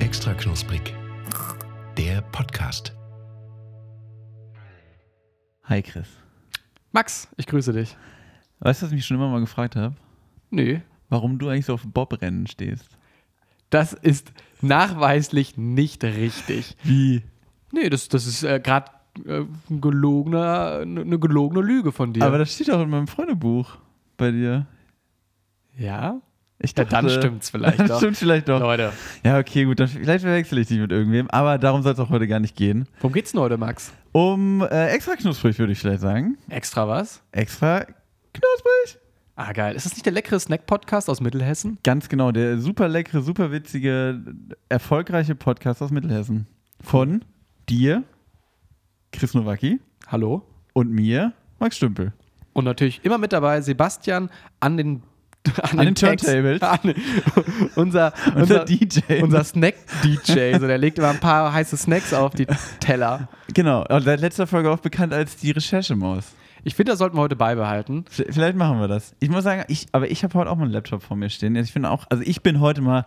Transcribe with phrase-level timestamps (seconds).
[0.00, 0.94] Extra knusprig.
[1.96, 2.92] Der Podcast.
[5.64, 6.08] Hi Chris.
[6.90, 7.96] Max, ich grüße dich.
[8.58, 9.94] Weißt du, was ich mich schon immer mal gefragt habe?
[10.50, 10.80] Nö.
[11.10, 12.88] Warum du eigentlich so auf Bobrennen stehst?
[13.70, 14.32] Das ist
[14.62, 16.76] nachweislich nicht richtig.
[16.82, 17.22] Wie?
[17.70, 18.90] Nee, das, das ist äh, gerade
[19.26, 22.24] ein gelogener, eine gelogene Lüge von dir.
[22.24, 23.76] Aber das steht auch in meinem Freundebuch
[24.16, 24.66] bei dir.
[25.76, 26.20] ja?
[26.64, 27.96] Ich Ja, dann stimmt's vielleicht Dann doch.
[27.98, 28.60] stimmt vielleicht doch.
[28.60, 28.92] Leute,
[29.24, 32.08] Ja, okay, gut, dann vielleicht verwechsel ich dich mit irgendwem, aber darum soll es auch
[32.10, 32.86] heute gar nicht gehen.
[33.00, 33.92] worum geht's denn heute, Max?
[34.12, 36.38] Um äh, extra knusprig, würde ich vielleicht sagen.
[36.48, 37.20] Extra was?
[37.32, 37.80] Extra
[38.32, 39.00] knusprig?
[39.34, 39.74] Ah, geil.
[39.74, 41.78] Ist das nicht der leckere Snack-Podcast aus Mittelhessen?
[41.82, 44.22] Ganz genau, der super leckere, super witzige,
[44.68, 46.46] erfolgreiche Podcast aus Mittelhessen.
[46.80, 47.24] Von
[47.68, 48.04] dir,
[49.12, 50.42] Chris Nowacki Hallo?
[50.72, 52.12] und mir, Max Stümpel.
[52.52, 55.02] Und natürlich immer mit dabei Sebastian an den
[55.62, 56.62] an, den Text- Turntables.
[56.62, 56.94] An,
[57.74, 59.22] unser, Unser DJ.
[59.22, 60.58] unser Snack-DJ.
[60.60, 62.46] So, der legt immer ein paar heiße Snacks auf die
[62.78, 63.28] Teller.
[63.52, 66.26] Genau, und seit letzter Folge auch bekannt als die Recherchemaus.
[66.64, 68.04] Ich finde, das sollten wir heute beibehalten.
[68.08, 69.16] Vielleicht machen wir das.
[69.20, 71.56] Ich muss sagen, ich, aber ich habe heute auch mal einen Laptop vor mir stehen.
[71.56, 73.04] Ich finde auch, also ich bin heute mal,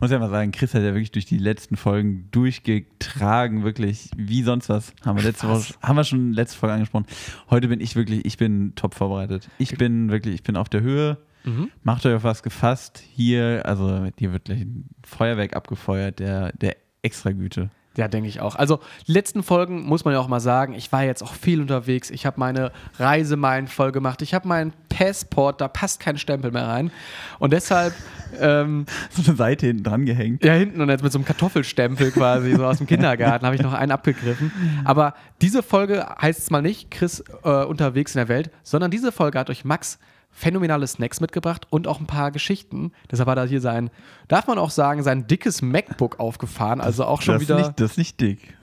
[0.00, 4.42] muss ja mal sagen, Chris hat ja wirklich durch die letzten Folgen durchgetragen, wirklich wie
[4.42, 4.92] sonst was.
[5.04, 5.70] Haben wir letzte Was?
[5.70, 7.06] Woche, haben wir schon letzte Folge angesprochen.
[7.50, 9.48] Heute bin ich wirklich, ich bin top vorbereitet.
[9.58, 11.18] Ich bin wirklich, ich bin auf der Höhe.
[11.44, 11.70] Mhm.
[11.82, 13.02] Macht euch auf was gefasst.
[13.14, 17.70] Hier, also hier wird gleich ein Feuerwerk abgefeuert, der, der Extragüte.
[17.98, 18.54] Ja, denke ich auch.
[18.54, 21.60] Also, die letzten Folgen muss man ja auch mal sagen, ich war jetzt auch viel
[21.60, 22.10] unterwegs.
[22.10, 24.22] Ich habe meine Reisemeilen voll gemacht.
[24.22, 26.92] Ich habe meinen Passport, da passt kein Stempel mehr rein.
[27.40, 27.92] Und deshalb,
[28.40, 30.44] ähm, So eine Seite hinten dran gehängt.
[30.44, 33.62] ja, hinten und jetzt mit so einem Kartoffelstempel quasi, so aus dem Kindergarten, habe ich
[33.62, 34.52] noch einen abgegriffen.
[34.84, 39.10] Aber diese Folge heißt es mal nicht Chris äh, unterwegs in der Welt, sondern diese
[39.10, 39.98] Folge hat euch Max
[40.38, 42.92] phänomenale Snacks mitgebracht und auch ein paar Geschichten.
[43.10, 43.90] Deshalb hat er hier sein,
[44.28, 46.80] darf man auch sagen, sein dickes MacBook aufgefahren.
[46.80, 47.56] Also auch schon das, wieder.
[47.58, 48.54] Nicht, das ist nicht dick.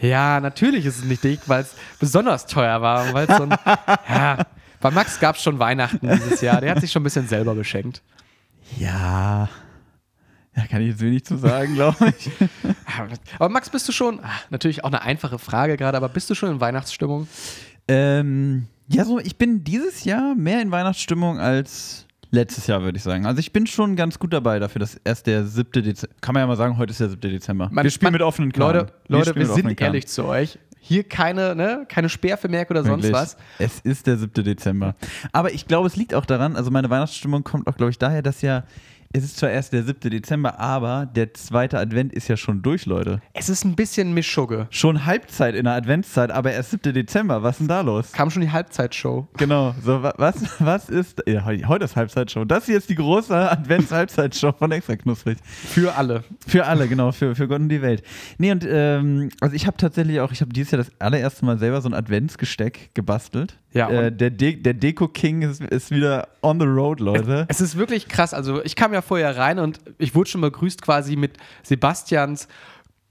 [0.00, 3.06] Ja, natürlich ist es nicht dick, weil es besonders teuer war.
[3.06, 3.50] so ein,
[4.08, 4.38] ja,
[4.80, 6.60] bei Max gab es schon Weihnachten dieses Jahr.
[6.60, 8.02] Der hat sich schon ein bisschen selber beschenkt.
[8.78, 9.48] Ja.
[10.56, 12.30] Ja, kann ich jetzt wenig zu sagen, glaube ich.
[13.38, 16.34] Aber Max, bist du schon, ah, natürlich auch eine einfache Frage gerade, aber bist du
[16.34, 17.28] schon in Weihnachtsstimmung?
[17.88, 23.02] ähm, ja, so, ich bin dieses Jahr mehr in Weihnachtsstimmung als letztes Jahr, würde ich
[23.02, 23.26] sagen.
[23.26, 25.82] Also ich bin schon ganz gut dabei dafür, dass erst der 7.
[25.82, 27.20] Dezember, kann man ja mal sagen, heute ist der 7.
[27.30, 27.68] Dezember.
[27.70, 28.78] Man- wir spielen man- mit offenen Karten.
[28.78, 30.58] Leute, Leute, wir offenen sind ehrlich zu euch.
[30.84, 33.12] Hier keine, ne, keine Sperrvermerke oder sonst Wirklich.
[33.22, 33.36] was.
[33.58, 34.42] Es ist der 7.
[34.42, 34.96] Dezember.
[35.30, 38.20] Aber ich glaube, es liegt auch daran, also meine Weihnachtsstimmung kommt auch, glaube ich, daher,
[38.22, 38.64] dass ja,
[39.12, 40.10] es ist zwar erst der 7.
[40.10, 43.20] Dezember, aber der zweite Advent ist ja schon durch, Leute.
[43.34, 44.66] Es ist ein bisschen Mischugge.
[44.70, 46.94] Schon Halbzeit in der Adventszeit, aber erst 7.
[46.94, 47.42] Dezember.
[47.42, 48.12] Was ist denn da los?
[48.12, 49.28] Kam schon die Halbzeitshow.
[49.36, 52.44] Genau, so wa- was, was ist, ja, heu- heute ist Halbzeitshow.
[52.44, 53.34] Das hier ist die große
[53.86, 55.38] Advents-Halbzeitshow von Extra Knusprig.
[55.44, 56.24] Für alle.
[56.46, 58.02] Für alle, genau, für, für Gott und die Welt.
[58.38, 61.58] Nee, und ähm, also ich habe tatsächlich auch, ich habe dieses Jahr das allererste Mal
[61.58, 63.58] selber so ein Adventsgesteck gebastelt.
[63.74, 67.46] Ja, äh, der De der Deko-King ist, ist wieder on the road, Leute.
[67.48, 68.34] Es ist wirklich krass.
[68.34, 72.48] Also, ich kam ja vorher rein und ich wurde schon begrüßt quasi mit Sebastians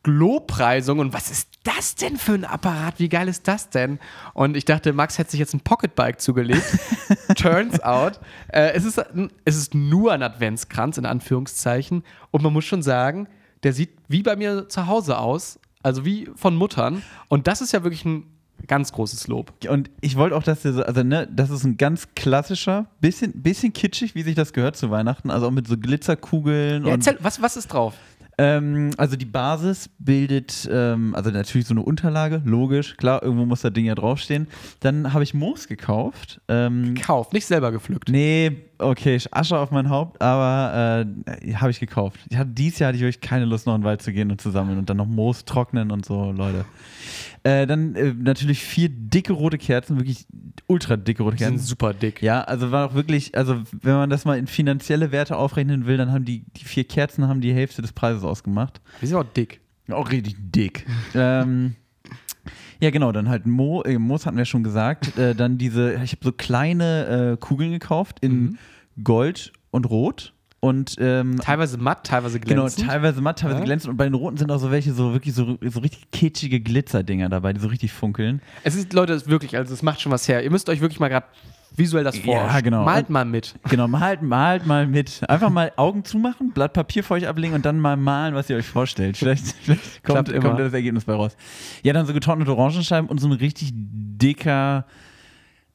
[0.06, 1.00] Lobpreisung.
[1.00, 2.96] Und was ist das denn für ein Apparat?
[3.00, 4.00] Wie geil ist das denn?
[4.34, 6.64] Und ich dachte, Max hätte sich jetzt ein Pocketbike zugelegt.
[7.38, 12.04] Turns out, äh, es, ist, ein- es ist nur ein Adventskranz, in Anführungszeichen.
[12.32, 13.28] Und man muss schon sagen,
[13.64, 15.60] der sieht wie bei mir zu Hause aus.
[15.84, 17.02] Also wie von Muttern.
[17.28, 18.26] Und das ist ja wirklich ein
[18.68, 19.54] ganz großes Lob.
[19.68, 23.42] Und ich wollte auch, dass der so, also ne, das ist ein ganz klassischer, bisschen,
[23.42, 27.06] bisschen kitschig, wie sich das gehört zu Weihnachten, also auch mit so Glitzerkugeln Ja, und
[27.06, 27.96] erzähl, was, was ist drauf?
[28.42, 33.62] Ähm, also die Basis bildet, ähm, also natürlich so eine Unterlage, logisch, klar, irgendwo muss
[33.62, 34.48] das Ding ja draufstehen.
[34.80, 36.42] Dann habe ich Moos gekauft.
[36.48, 38.10] Ähm, Kauf, nicht selber gepflückt.
[38.10, 41.06] nee, okay, Asche auf mein Haupt, aber
[41.44, 42.20] äh, habe ich gekauft.
[42.30, 44.32] Ich hatte, dieses Jahr hatte ich wirklich keine Lust, noch in den Wald zu gehen
[44.32, 46.66] und zu sammeln und dann noch Moos trocknen und so, Leute.
[47.44, 50.28] Äh, dann äh, natürlich vier dicke rote Kerzen, wirklich
[50.68, 51.68] ultra dicke rote Die sind Kerzen.
[51.68, 52.22] super dick.
[52.22, 55.98] Ja, also war auch wirklich, also wenn man das mal in finanzielle Werte aufrechnen will,
[55.98, 58.82] dann haben die, die vier Kerzen haben die Hälfte des Preises ausgemacht.
[59.02, 59.60] Die sind auch dick.
[59.90, 60.86] Auch richtig dick.
[61.14, 61.76] ähm,
[62.80, 65.18] ja, genau, dann halt Mo, äh, Moos hatten wir schon gesagt.
[65.18, 68.58] Äh, dann diese, ich habe so kleine äh, Kugeln gekauft in
[69.04, 70.34] Gold und Rot.
[70.64, 72.88] Und ähm, Teilweise matt, teilweise Genau, glänzend.
[72.88, 73.66] teilweise matt, teilweise Ja.
[73.66, 73.90] glänzend.
[73.92, 77.30] Und bei den roten sind auch so welche, so wirklich so, so richtig kitschige Glitzerdinger
[77.30, 78.42] dabei, die so richtig funkeln.
[78.64, 80.44] es ist, Leute, es ist wirklich, also es macht schon was her.
[80.44, 81.26] Ihr müsst euch wirklich mal gerade
[81.76, 82.64] visuell das Ja, vorstellen.
[82.64, 82.84] genau.
[82.86, 83.56] Malt mal mit.
[83.70, 85.22] Genau, malt, malt mal mit.
[85.30, 88.58] Einfach mal Augen zumachen, Blatt Papier vor euch ablegen und dann mal malen, was ihr
[88.58, 89.18] euch vorstellt.
[89.18, 90.50] Vielleicht, vielleicht kommt, Klappt immer.
[90.50, 91.36] kommt das Ergebnis bei raus.
[91.84, 94.86] Ja, dann so getrocknete Orangenscheiben und so eine richtig dicker,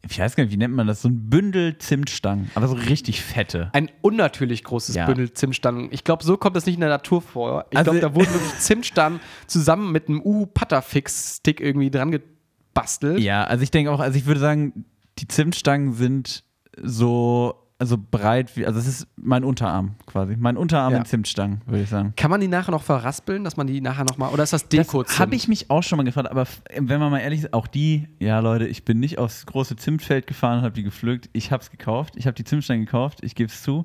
[0.08, 3.22] ich weiß gar nicht, wie nennt man das, so ein Bündel Zimtstangen, aber so richtig
[3.22, 3.70] fette.
[3.72, 5.06] Ein unnatürlich großes Ja.
[5.06, 5.88] Bündel Zimtstangen.
[5.90, 7.64] Ich glaube, so kommt es nicht in der Natur vor.
[7.70, 13.18] Ich Also- glaube, da wurden wirklich Zimtstangen zusammen mit einem U-Patterfix-Stick irgendwie dran gebastelt.
[13.20, 14.84] Ja, also ich denke auch, also ich würde sagen,
[15.18, 16.44] die Zimtstangen sind
[16.82, 20.34] so also breit wie, also es ist mein Unterarm quasi.
[20.38, 20.98] Mein Unterarm Ja.
[21.00, 22.14] in Zimtstangen, würde ich sagen.
[22.16, 25.02] Kann man die nachher noch verraspeln, dass man die nachher nochmal, oder ist das Deko?
[25.02, 27.66] Das habe ich mich auch schon mal gefragt, aber wenn man mal ehrlich ist, auch
[27.66, 31.28] die, ja Leute, ich bin nicht aufs große Zimtfeld gefahren und habe die gepflückt.
[31.34, 33.84] Ich habe es gekauft, ich habe die Zimtstangen gekauft, ich gebe es zu.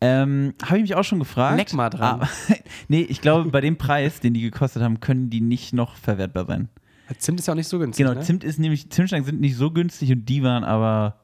[0.00, 1.58] Ähm, habe ich mich auch schon gefragt.
[1.58, 2.20] Leck mal dran.
[2.20, 2.28] Aber,
[2.88, 6.46] nee, ich glaube, bei dem Preis, den die gekostet haben, können die nicht noch verwertbar
[6.46, 6.68] sein.
[7.18, 8.04] Zimt ist ja auch nicht so günstig.
[8.06, 8.24] Genau, ne?
[8.24, 11.16] Zimt ist nämlich, Zimtstangen sind nicht so günstig und die waren aber.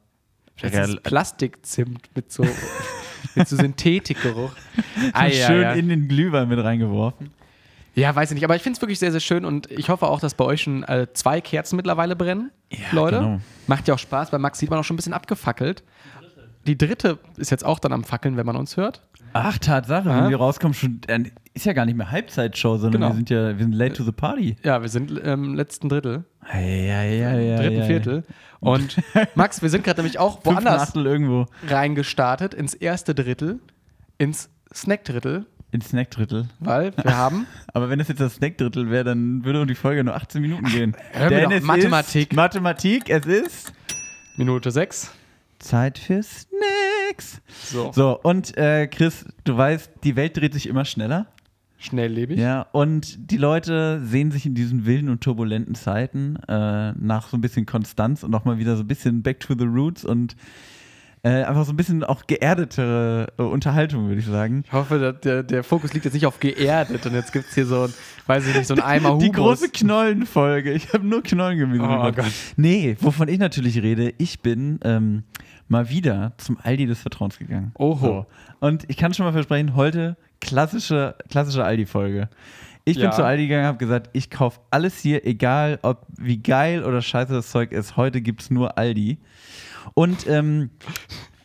[0.61, 2.45] Das ist Plastikzimt mit so,
[3.35, 4.53] mit so Synthetikgeruch.
[5.13, 5.73] Ah, ja, schön ja.
[5.73, 7.31] in den Glühwein mit reingeworfen.
[7.95, 8.45] ja, weiß ich nicht.
[8.45, 10.63] Aber ich finde es wirklich sehr, sehr schön und ich hoffe auch, dass bei euch
[10.63, 12.51] schon äh, zwei Kerzen mittlerweile brennen.
[12.73, 13.19] Ja, Leute.
[13.19, 13.41] genau.
[13.67, 14.31] Macht ja auch Spaß.
[14.31, 15.85] Bei Max sieht man auch schon ein bisschen abgefackelt.
[16.67, 19.03] Die dritte ist jetzt auch dann am Fackeln, wenn man uns hört.
[19.35, 20.23] Ach, Tatsache, Ja.
[20.25, 21.25] wenn wir rauskommen, schon, äh,
[21.57, 23.09] ist ja gar nicht mehr Halbzeitshow, sondern Genau.
[23.13, 24.57] wir sind ja, wir sind late to the party.
[24.63, 27.57] Ja, wir sind im letzten Drittel, Ja, ja, ja, ja.
[27.57, 28.25] dritten Viertel.
[28.61, 28.97] Und
[29.35, 31.47] Max, wir sind gerade nämlich auch woanders irgendwo.
[31.69, 33.59] reingestartet, ins erste Drittel,
[34.19, 36.47] ins Snack-Drittel, In Snackdrittel.
[36.61, 40.15] weil wir haben Aber wenn es jetzt das Snackdrittel wäre, dann würde die Folge nur
[40.15, 40.97] 18 Minuten gehen.
[41.19, 42.31] mir doch, es Mathematik.
[42.33, 43.73] Ist Mathematik, es ist
[44.37, 45.11] Minute 6.
[45.59, 47.41] Zeit für Snacks.
[47.65, 51.27] So, So, und äh, Chris, du weißt, die Welt dreht sich immer schneller.
[51.79, 52.39] Schnelllebig.
[52.39, 57.37] Ja, und die Leute sehen sich in diesen wilden und turbulenten Zeiten äh, nach so
[57.37, 60.37] ein bisschen Konstanz und nochmal wieder so ein bisschen back to the roots und
[61.27, 64.63] äh, einfach so ein bisschen auch geerdetere äh, Unterhaltung, würde ich sagen.
[64.65, 67.55] Ich hoffe, dass der, der Fokus liegt jetzt nicht auf geerdet und jetzt gibt es
[67.55, 67.95] hier so ein,
[68.27, 69.25] weiß ich nicht, so ein Eimer Humus.
[69.25, 70.73] Die große Knollenfolge.
[70.73, 71.83] Ich habe nur Knollengemüse.
[71.83, 72.13] Oh.
[72.13, 72.27] Gott.
[72.57, 75.25] Nee, wovon ich natürlich rede, ich bin ähm,
[75.67, 77.73] mal wieder zum Aldi des Vertrauens gegangen.
[77.75, 77.99] Oho.
[77.99, 78.27] So.
[78.61, 82.29] Und ich kann schon mal versprechen, heute klassische, klassische Aldi-Folge.
[82.85, 83.09] Ich Ja.
[83.09, 87.03] bin zu Aldi gegangen, habe gesagt, ich kaufe alles hier, egal ob wie geil oder
[87.03, 87.97] scheiße das Zeug ist.
[87.97, 89.19] Heute gibt es nur Aldi.
[89.95, 90.71] Und ähm,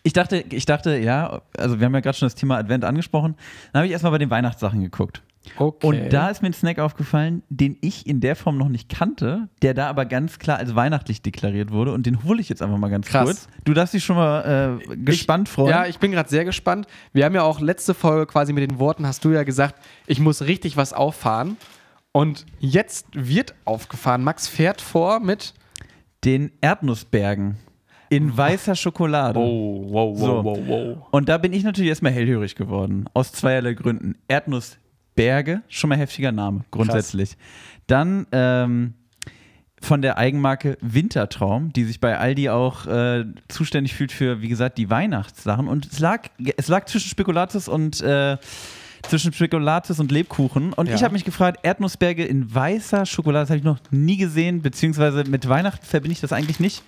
[0.04, 3.36] ich dachte, ich dachte, ja, also wir haben ja gerade schon das Thema Advent angesprochen.
[3.72, 5.24] Dann habe ich erstmal bei den Weihnachtssachen geguckt.
[5.58, 5.88] Okay.
[5.88, 9.50] Und da ist mir ein Snack aufgefallen, den ich in der Form noch nicht kannte,
[9.62, 11.94] der da aber ganz klar als weihnachtlich deklariert wurde.
[11.94, 13.26] Und den hole ich jetzt einfach mal ganz Krass.
[13.26, 13.48] kurz.
[13.66, 15.70] Du darfst dich schon mal äh, gespannt freuen.
[15.72, 16.86] Ja, ich bin gerade sehr gespannt.
[17.12, 20.20] Wir haben ja auch letzte Folge quasi mit den Worten, hast du ja gesagt, ich
[20.20, 21.58] muss richtig was auffahren.
[22.12, 24.24] Und jetzt wird aufgefahren.
[24.24, 25.54] Max fährt vor mit.
[26.24, 27.58] den Erdnussbergen
[28.10, 29.40] in weißer Schokolade.
[29.40, 30.44] Oh, wow, So.
[30.44, 30.98] wow.
[31.12, 33.06] Und da bin ich natürlich erstmal hellhörig geworden.
[33.14, 34.16] Aus zweierlei Gründen.
[35.16, 37.38] Erdnussberge, schon mal heftiger Name, grundsätzlich.
[37.88, 38.94] Dann ähm,
[39.82, 44.78] von der Eigenmarke Wintertraum, die sich bei Aldi auch äh, zuständig fühlt für, wie gesagt,
[44.78, 45.68] die Weihnachtssachen.
[45.68, 46.28] Und es lag,
[46.58, 48.38] es lag zwischen Spekulatius und äh,
[49.10, 50.74] zwischen Spekulatius und Lebkuchen.
[50.74, 50.96] Und Ja.
[50.96, 55.24] ich habe mich gefragt, Erdnussberge in weißer Schokolade, das habe ich noch nie gesehen, beziehungsweise
[55.24, 56.84] mit Weihnachten verbinde ich das eigentlich nicht.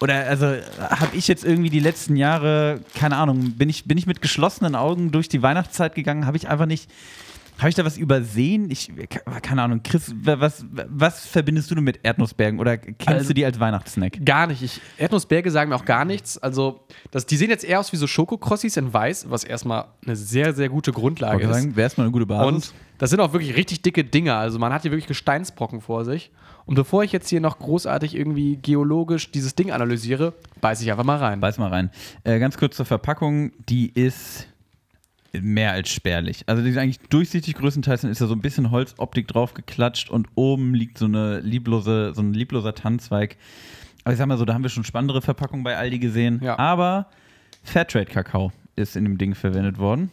[0.00, 4.06] Oder also habe ich jetzt irgendwie die letzten Jahre, keine Ahnung, bin ich, bin ich
[4.06, 6.88] mit geschlossenen Augen durch die Weihnachtszeit gegangen, habe ich einfach nicht,
[7.60, 8.70] habe ich da was übersehen?
[8.70, 8.90] Ich,
[9.42, 13.58] keine Ahnung, Chris, was, was verbindest du mit Erdnussbergen oder kennst Also- du die als
[13.60, 14.24] Weihnachtssnack?
[14.24, 14.62] Gar nicht.
[14.62, 16.38] Ich, Erdnussberge sagen mir auch gar nichts.
[16.38, 20.16] Also, das, die sehen jetzt eher aus wie so Schokokrossis in weiß, was erstmal eine
[20.16, 21.76] sehr, sehr gute Grundlage ist.
[21.76, 22.46] wäre erstmal eine gute Basis.
[22.70, 24.36] Und das sind auch wirklich richtig dicke Dinger.
[24.36, 26.30] Also man hat hier wirklich Gesteinsbrocken vor sich.
[26.66, 31.04] Und bevor ich jetzt hier noch großartig irgendwie geologisch dieses Ding analysiere, beiß ich einfach
[31.04, 31.40] mal rein.
[31.40, 31.90] Beiß mal rein.
[32.22, 34.46] Äh, ganz kurz zur Verpackung, die ist
[35.32, 36.44] mehr als spärlich.
[36.46, 40.10] Also die ist eigentlich durchsichtig größtenteils, dann ist da so ein bisschen Holzoptik drauf geklatscht
[40.10, 43.36] und oben liegt so eine lieblose, so ein liebloser Tannenzweig.
[44.04, 46.40] Aber ich sag mal so, da haben wir schon spannendere Verpackungen bei Aldi gesehen.
[46.42, 46.58] Ja.
[46.58, 47.06] Aber
[47.62, 50.10] Fairtrade-Kakao ist in dem Ding verwendet worden.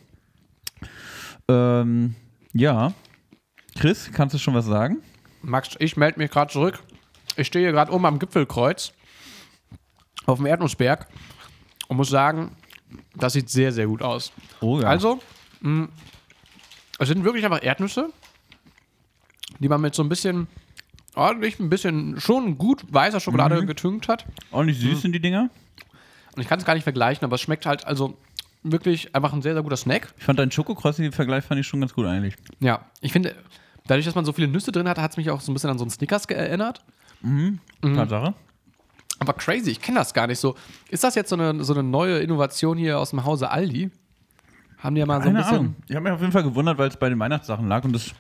[1.47, 2.15] Ähm,
[2.53, 2.93] ja.
[3.77, 4.97] Chris, kannst du schon was sagen?
[5.41, 6.83] Max, ich melde mich gerade zurück.
[7.37, 8.91] Ich stehe hier gerade oben am Gipfelkreuz
[10.25, 11.07] auf dem Erdnussberg
[11.87, 12.56] und muss sagen,
[13.15, 14.31] das sieht sehr, sehr gut aus.
[14.61, 14.87] Oh ja.
[14.87, 15.19] Also,
[15.61, 15.87] mh,
[16.99, 18.09] es sind wirklich einfach Erdnüsse,
[19.59, 20.47] die man mit so ein bisschen
[21.15, 24.25] ordentlich, ein bisschen schon gut weißer Schokolade getünkt hat.
[24.63, 25.49] Nicht süß sind die Dinger.
[26.35, 28.15] Und ich kann es gar nicht vergleichen, aber es schmeckt halt also
[28.63, 30.13] wirklich einfach ein sehr, sehr guter Snack.
[30.17, 32.35] Ich fand deinen Schokokrossi-Vergleich fand ich schon ganz gut eigentlich.
[32.59, 33.35] Ja, ich finde,
[33.87, 35.69] dadurch, dass man so viele Nüsse drin hat, hat es mich auch so ein bisschen
[35.69, 36.83] an so einen Snickers erinnert.
[37.21, 37.59] Mhm.
[37.81, 38.35] Tatsache.
[39.19, 40.55] Aber crazy, ich kenne das gar nicht so.
[40.89, 43.89] Ist das jetzt so eine, so eine neue Innovation hier aus dem Hause Aldi?
[44.77, 45.57] Haben die ja mal so ein Keine bisschen.
[45.57, 45.75] Ahnung.
[45.87, 48.11] Ich habe mich auf jeden Fall gewundert, weil es bei den Weihnachtssachen lag und das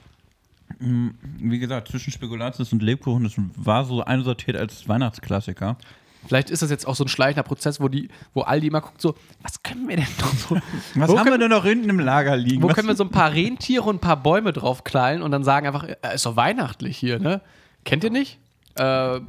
[0.79, 5.77] Wie gesagt, zwischen Spekulatius und Lebkuchen, das war so einsortiert als Weihnachtsklassiker.
[6.27, 8.99] Vielleicht ist das jetzt auch so ein schleichender Prozess, wo die, wo Aldi immer guckt
[9.01, 10.55] so, was können wir denn noch so?
[10.95, 12.61] Was haben können, wir denn noch hinten im Lager liegen?
[12.63, 15.43] Wo Was- können wir so ein paar Rentiere und ein paar Bäume draufknallen und dann
[15.45, 17.41] sagen einfach, äh, ist doch weihnachtlich hier, ne?
[17.85, 18.39] Kennt ihr nicht?
[18.75, 19.21] Äh,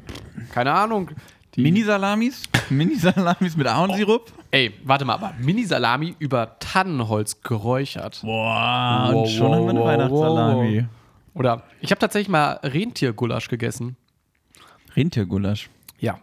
[0.52, 1.10] keine Ahnung.
[1.58, 2.44] Mini-Salamis?
[2.70, 4.32] Mini-Salamis mit Ahornsirup?
[4.52, 8.20] Ey, warte mal, aber Mini-Salami über Tannenholz geräuchert.
[8.22, 10.86] Boah, Wow, und schon haben wir eine wow, Weihnachtssalami.
[11.34, 13.96] Oder ich habe tatsächlich mal Rentiergulasch gegessen.
[14.94, 15.68] Rentiergulasch.
[15.98, 16.20] Ja.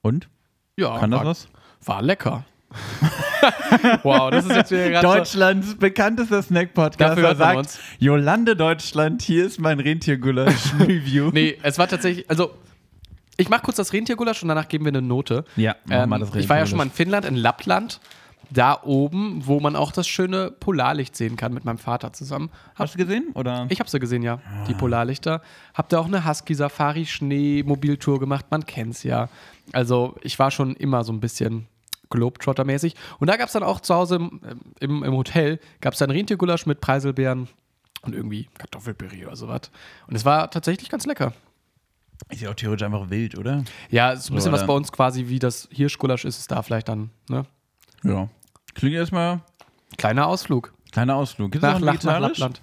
[0.00, 0.28] Und?
[0.76, 1.48] Ja, Kann das war, was?
[1.84, 2.44] war lecker.
[4.04, 7.00] wow, das ist jetzt wieder gerade so, Deutschlands bekanntester Snack-Podcast.
[7.00, 7.80] Dafür sagt.
[7.98, 11.30] Jolande Deutschland, hier ist mein Rentiergulasch-Review.
[11.32, 12.52] Nee, es war tatsächlich, also
[13.38, 15.44] ich mache kurz das Rentiergulasch und danach geben wir eine Note.
[15.56, 18.00] Ja, ähm, mal das Ich war ja schon mal in Finnland, in Lappland,
[18.50, 22.50] da oben, wo man auch das schöne Polarlicht sehen kann mit meinem Vater zusammen.
[22.74, 23.28] Hab, Hast du gesehen?
[23.34, 23.66] Oder?
[23.68, 24.78] ich habe sie gesehen, ja, die Ah.
[24.78, 25.42] Polarlichter.
[25.74, 29.28] Hab da auch eine Husky-Safari-Schnee-Mobiltour gemacht, man kennt's ja.
[29.72, 31.66] Also ich war schon immer so ein bisschen
[32.10, 32.94] Globetrotter-mäßig.
[33.18, 34.40] Und da gab es dann auch zu Hause im,
[34.80, 37.48] im, im Hotel, gab es dann Rentiergulasch mit Preiselbeeren
[38.02, 39.70] und irgendwie Kartoffelpüree oder sowas.
[40.06, 41.32] Und es war tatsächlich ganz lecker.
[42.30, 43.64] Ist ja auch theoretisch einfach wild, oder?
[43.90, 44.66] Ja, ist ein bisschen So, was oder?
[44.68, 47.44] bei uns quasi wie das Hirschgulasch ist, ist da vielleicht dann, ne?
[48.04, 48.28] Ja.
[48.74, 49.40] Klingt erstmal
[49.96, 51.52] Kleiner Ausflug kleiner Ausflug.
[51.52, 52.20] Gibt's nach, nach, nach?
[52.20, 52.60] Lappland.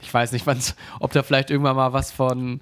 [0.00, 0.46] Ich weiß nicht,
[1.00, 2.60] ob da vielleicht irgendwann mal was von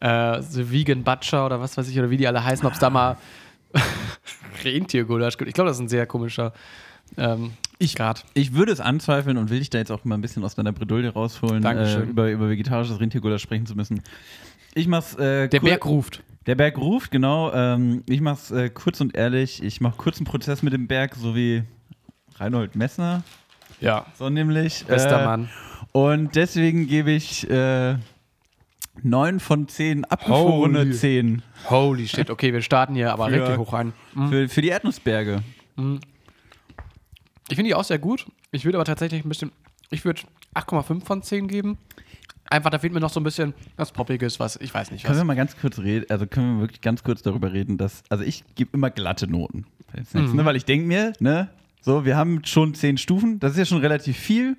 [0.00, 2.78] äh, so Vegan Butcher oder was weiß ich, oder wie die alle heißen, ob es
[2.78, 3.16] da mal
[4.64, 5.48] Rentiergulasch gibt.
[5.48, 6.52] Ich glaube, das ist ein sehr komischer
[7.16, 8.24] ähm, Ich- Grad.
[8.34, 10.72] Ich würde es anzweifeln und will dich da jetzt auch mal ein bisschen aus deiner
[10.72, 14.02] Bredouille rausholen, äh, über, über vegetarisches Rentiergulasch sprechen zu müssen.
[14.74, 15.14] Ich mach's.
[15.16, 16.22] Äh, Der Berg ruft.
[16.46, 17.52] Der Berg ruft, genau.
[17.52, 19.62] Ähm, ich mach's äh, kurz und ehrlich.
[19.62, 21.62] Ich mach kurzen Prozess mit dem Berg, so wie
[22.36, 23.22] Reinhold Messner,
[23.80, 24.06] Ja.
[24.18, 24.84] so nämlich.
[24.86, 25.48] Bester äh, Mann.
[25.92, 27.96] Und deswegen gebe ich äh,
[29.02, 30.92] 9 von 10 abgefrorene Holy.
[30.92, 32.28] 10 Holy shit.
[32.30, 33.92] Okay, wir starten hier aber Für- richtig hoch rein.
[34.28, 35.42] für, für die Erdnussberge.
[37.48, 38.26] Ich finde die auch sehr gut.
[38.50, 39.52] Ich würde aber tatsächlich ein bisschen,
[39.90, 40.22] ich würde
[40.54, 41.78] 8,5 von 10 geben.
[42.54, 45.16] Einfach, da fehlt mir noch so ein bisschen was Poppiges, was, ich weiß nicht Können
[45.16, 45.20] was.
[45.22, 48.22] wir mal ganz kurz reden, also können wir wirklich ganz kurz darüber reden, dass, also
[48.22, 49.66] ich gebe immer glatte Noten.
[50.08, 50.36] Snacks, Mhm.
[50.36, 51.48] ne, weil ich denke mir, ne,
[51.80, 54.56] so, wir haben schon 10 Stufen, das ist ja schon relativ viel,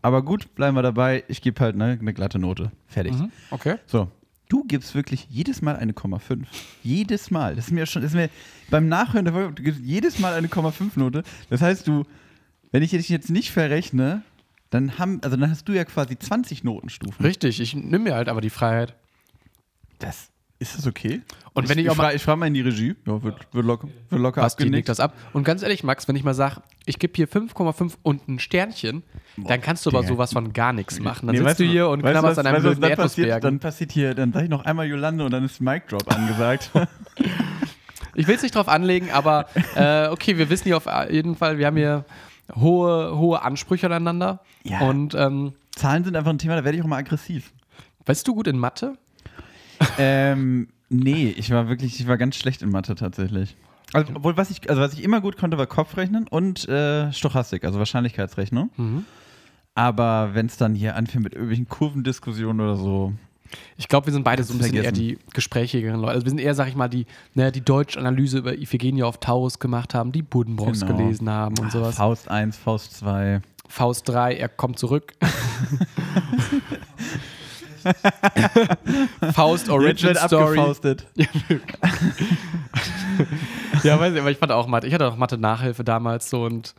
[0.00, 2.70] aber gut, bleiben wir dabei, ich gebe halt ne, eine glatte Note.
[2.86, 3.14] Fertig.
[3.14, 3.30] Mhm.
[3.50, 3.76] Okay.
[3.86, 4.08] So,
[4.48, 6.48] du gibst wirklich jedes Mal eine Komma 5.
[6.82, 7.56] Jedes Mal.
[7.56, 8.30] Das ist mir schon, das ist mir
[8.70, 11.22] beim Nachhören der Folge, du gibst jedes Mal eine Komma 5 Note.
[11.50, 12.04] Das heißt, du,
[12.70, 14.22] wenn ich dich jetzt nicht verrechne,
[14.72, 17.24] dann haben, also dann hast du ja quasi 20 Notenstufen.
[17.24, 18.94] Richtig, ich nehme mir halt aber die Freiheit.
[19.98, 21.20] Das, ist das okay?
[21.52, 23.66] Und wenn ich auch mal- frage, ich frage mal in die Regie, ja, wird, wird
[23.66, 24.88] locker, wird locker Basti nickt abgenickt.
[24.88, 25.14] das ab.
[25.32, 29.02] Und ganz ehrlich, Max, wenn ich mal sage, ich gebe hier 5,5 und ein Sternchen,
[29.36, 31.26] dann kannst du aber sowas von gar nichts machen.
[31.26, 34.14] Dann Nee, sitzt du hier und knabberst an einem weißt was passiert, dann passiert hier,
[34.14, 36.70] dann sage ich noch einmal Jolande und dann ist Mic Drop angesagt.
[38.14, 41.56] Ich will es nicht drauf anlegen, aber äh, okay, wir wissen hier auf jeden Fall,
[41.56, 42.04] wir haben hier
[42.54, 44.40] hohe, hohe Ansprüche aneinander.
[44.64, 44.80] Ja.
[44.80, 47.52] Und ähm, Zahlen sind einfach ein Thema, da werde ich auch mal aggressiv.
[48.06, 48.96] weißt du gut in Mathe?
[49.98, 53.56] ähm, nee, ich war wirklich, ich war ganz schlecht in Mathe tatsächlich.
[53.92, 57.64] Also, obwohl, was ich, also was ich immer gut konnte, war Kopfrechnen und äh, Stochastik,
[57.64, 58.70] also Wahrscheinlichkeitsrechnung.
[58.76, 59.04] Mhm.
[59.74, 63.12] Aber wenn es dann hier anfängt mit irgendwelchen Kurvendiskussionen oder so,
[63.76, 64.94] Ich glaube, wir sind beide so ein bisschen Vergessen.
[65.02, 66.12] eher die gesprächigeren Leute.
[66.14, 69.58] Also wir sind eher, sag ich mal, die, ne, die Deutsch-Analyse über Iphigenie auf Taurus
[69.58, 70.96] gemacht haben, die Buddenbrooks Genau.
[70.96, 71.96] gelesen haben und sowas.
[71.96, 73.40] Faust 1, Faust 2.
[73.68, 75.12] Faust 3, er kommt zurück.
[79.32, 80.58] Faust Jetzt Origin wird Story.
[80.58, 81.06] abgefaustet.
[83.82, 84.86] Ja, weiß ich, aber ich fand auch Mathe.
[84.86, 86.74] Ich hatte auch Mathe-Nachhilfe damals so und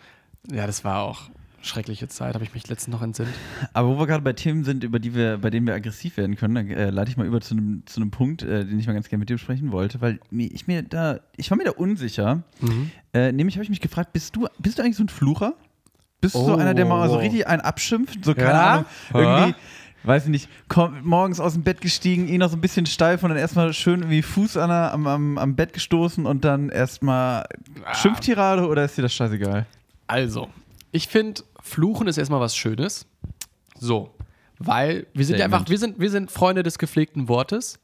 [0.52, 1.24] ja, das war auch
[1.64, 3.30] schreckliche Zeit, habe ich mich letztens noch entsinnt.
[3.74, 6.36] Aber wo wir gerade bei Themen sind, über die wir, bei denen wir aggressiv werden
[6.36, 8.86] können, dann äh, leite ich mal über zu einem, zu einem Punkt, äh, den ich
[8.88, 11.72] mal ganz gerne mit dir besprechen wollte, weil ich mir da, ich war mir da
[11.72, 12.44] unsicher.
[12.62, 12.92] Mhm.
[13.14, 15.54] Äh, nämlich habe ich mich gefragt, bist du, bist du eigentlich so ein Flucher?
[16.22, 16.58] Bist du so Oh.
[16.58, 18.24] einer, der mal so richtig einen abschimpft?
[18.24, 18.72] So, keine Ja?
[18.72, 19.20] Ahnung, Ja?
[19.46, 19.56] irgendwie,
[20.04, 23.24] weiß ich nicht, kommt morgens aus dem Bett gestiegen, eh noch so ein bisschen steif
[23.24, 26.68] und dann erstmal schön irgendwie Fuß an der, am, am, am Bett gestoßen und dann
[26.70, 27.46] erstmal
[27.86, 27.94] Ah.
[27.96, 29.66] Schimpftirade oder ist dir das scheißegal?
[30.08, 30.50] Also,
[30.92, 33.08] ich finde, Fluchen ist erstmal was Schönes.
[33.80, 34.14] So,
[34.60, 37.80] weil wir sind ja einfach, wir sind, wir sind Freunde des gepflegten Wortes.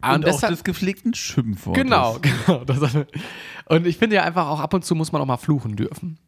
[0.00, 1.82] Ah, Und, auch des gepflegten Schimpfwortes.
[1.82, 2.18] Genau,
[2.66, 3.04] genau.
[3.66, 6.18] Und ich finde ja einfach auch ab und zu muss man auch mal fluchen dürfen.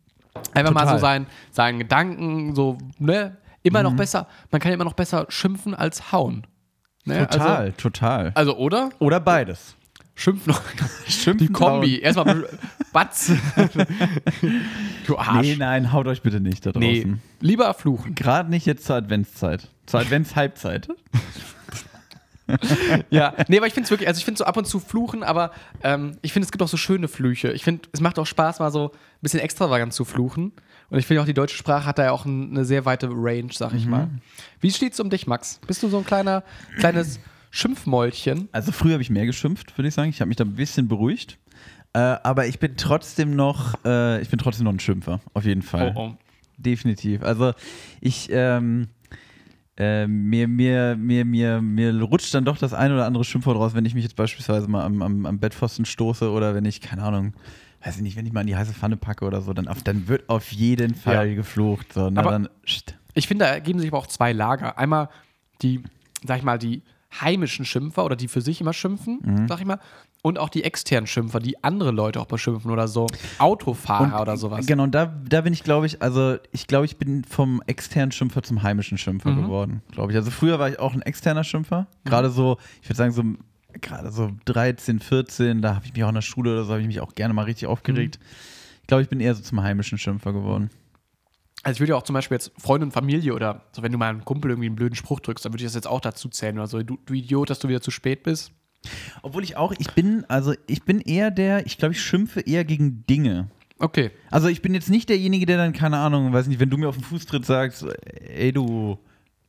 [0.54, 0.98] Einfach mal Total.
[0.98, 3.38] so sein, seinen Gedanken, so, ne?
[3.62, 6.46] Immer noch besser, man kann ja immer noch besser schimpfen als hauen.
[7.04, 7.26] Ne?
[7.26, 8.32] Total, Also, total.
[8.34, 8.90] also, oder?
[8.98, 9.75] Oder beides.
[10.18, 10.54] Schimpfen.
[11.06, 12.00] Schimpfen Die Kombi.
[12.00, 12.48] Erstmal
[12.92, 13.30] Batz.
[15.06, 15.46] du Arsch.
[15.46, 16.88] Nee, nein, haut euch bitte nicht da draußen.
[16.88, 18.14] Nee, lieber fluchen.
[18.14, 19.68] Gerade nicht jetzt zur Adventszeit.
[19.86, 20.88] Zur Adventshalbzeit.
[23.10, 25.24] Ja, nee, aber ich finde es wirklich, also ich finde so ab und zu fluchen,
[25.24, 25.50] aber
[25.82, 27.50] ähm, ich finde, es gibt auch so schöne Flüche.
[27.50, 30.52] Ich finde, es macht auch Spaß, mal so ein bisschen extravagant zu fluchen.
[30.88, 33.08] Und ich finde auch, die deutsche Sprache hat da ja auch ein, eine sehr weite
[33.10, 34.08] Range, sag ich mal.
[34.60, 35.58] Wie steht's um dich, Max?
[35.66, 36.44] Bist du so ein kleiner,
[36.78, 37.18] kleines
[37.56, 38.48] Schimpfmäulchen?
[38.52, 40.10] Also früher habe ich mehr geschimpft, würde ich sagen.
[40.10, 41.38] Ich habe mich da ein bisschen beruhigt.
[41.94, 45.62] Äh, aber ich bin trotzdem noch, äh, ich bin trotzdem noch ein Schimpfer, auf jeden
[45.62, 45.92] Fall.
[45.96, 46.14] Oh, oh.
[46.58, 47.22] Definitiv.
[47.22, 47.52] Also
[48.02, 48.88] ich, ähm,
[49.78, 53.74] äh, mir, mir, mir, mir, mir rutscht dann doch das ein oder andere Schimpfwort raus,
[53.74, 57.02] wenn ich mich jetzt beispielsweise mal am, am, am Bettpfosten stoße oder wenn ich, keine
[57.02, 57.32] Ahnung,
[57.84, 59.82] weiß ich nicht, wenn ich mal in die heiße Pfanne packe oder so, dann, auf,
[59.82, 61.34] dann wird auf jeden Fall Ja.
[61.34, 61.92] geflucht.
[61.94, 62.48] So, na, Aber- dann.
[63.14, 64.76] Ich finde, da ergeben sich aber auch zwei Lager.
[64.78, 65.08] Einmal
[65.62, 65.82] die,
[66.26, 66.82] sag ich mal, die
[67.20, 69.78] heimischen Schimpfer oder die für sich immer schimpfen, sag ich mal.
[70.22, 73.06] Und auch die externen Schimpfer, die andere Leute auch beschimpfen oder so.
[73.38, 74.66] Autofahrer oder sowas.
[74.66, 78.42] Genau, da, da bin ich, glaube ich, also ich glaube, ich bin vom externen Schimpfer
[78.42, 79.42] zum heimischen Schimpfer Mhm.
[79.42, 80.16] geworden, glaube ich.
[80.18, 81.86] Also früher war ich auch ein externer Schimpfer.
[82.04, 83.22] Gerade so, ich würde sagen, so
[83.80, 86.80] gerade so 13, 14, da habe ich mich auch in der Schule oder so, habe
[86.80, 88.18] ich mich auch gerne mal richtig aufgeregt.
[88.18, 88.26] Mhm.
[88.82, 90.70] Ich glaube, ich bin eher so zum heimischen Schimpfer geworden.
[91.66, 93.98] Also ich würde ja auch zum Beispiel jetzt Freunde und Familie oder so, wenn du
[93.98, 96.28] mal einem Kumpel irgendwie einen blöden Spruch drückst, dann würde ich das jetzt auch dazu
[96.28, 96.80] zählen oder so.
[96.80, 98.52] Du, du Idiot, dass du wieder zu spät bist.
[99.22, 102.64] Obwohl ich auch, ich bin, also ich bin eher der, ich glaube, ich schimpfe eher
[102.64, 103.48] gegen Dinge.
[103.80, 104.12] Okay.
[104.30, 106.88] Also ich bin jetzt nicht derjenige, der dann, keine Ahnung, weiß nicht, wenn du mir
[106.88, 107.84] auf den Fuß trittst, sagst,
[108.28, 109.00] ey du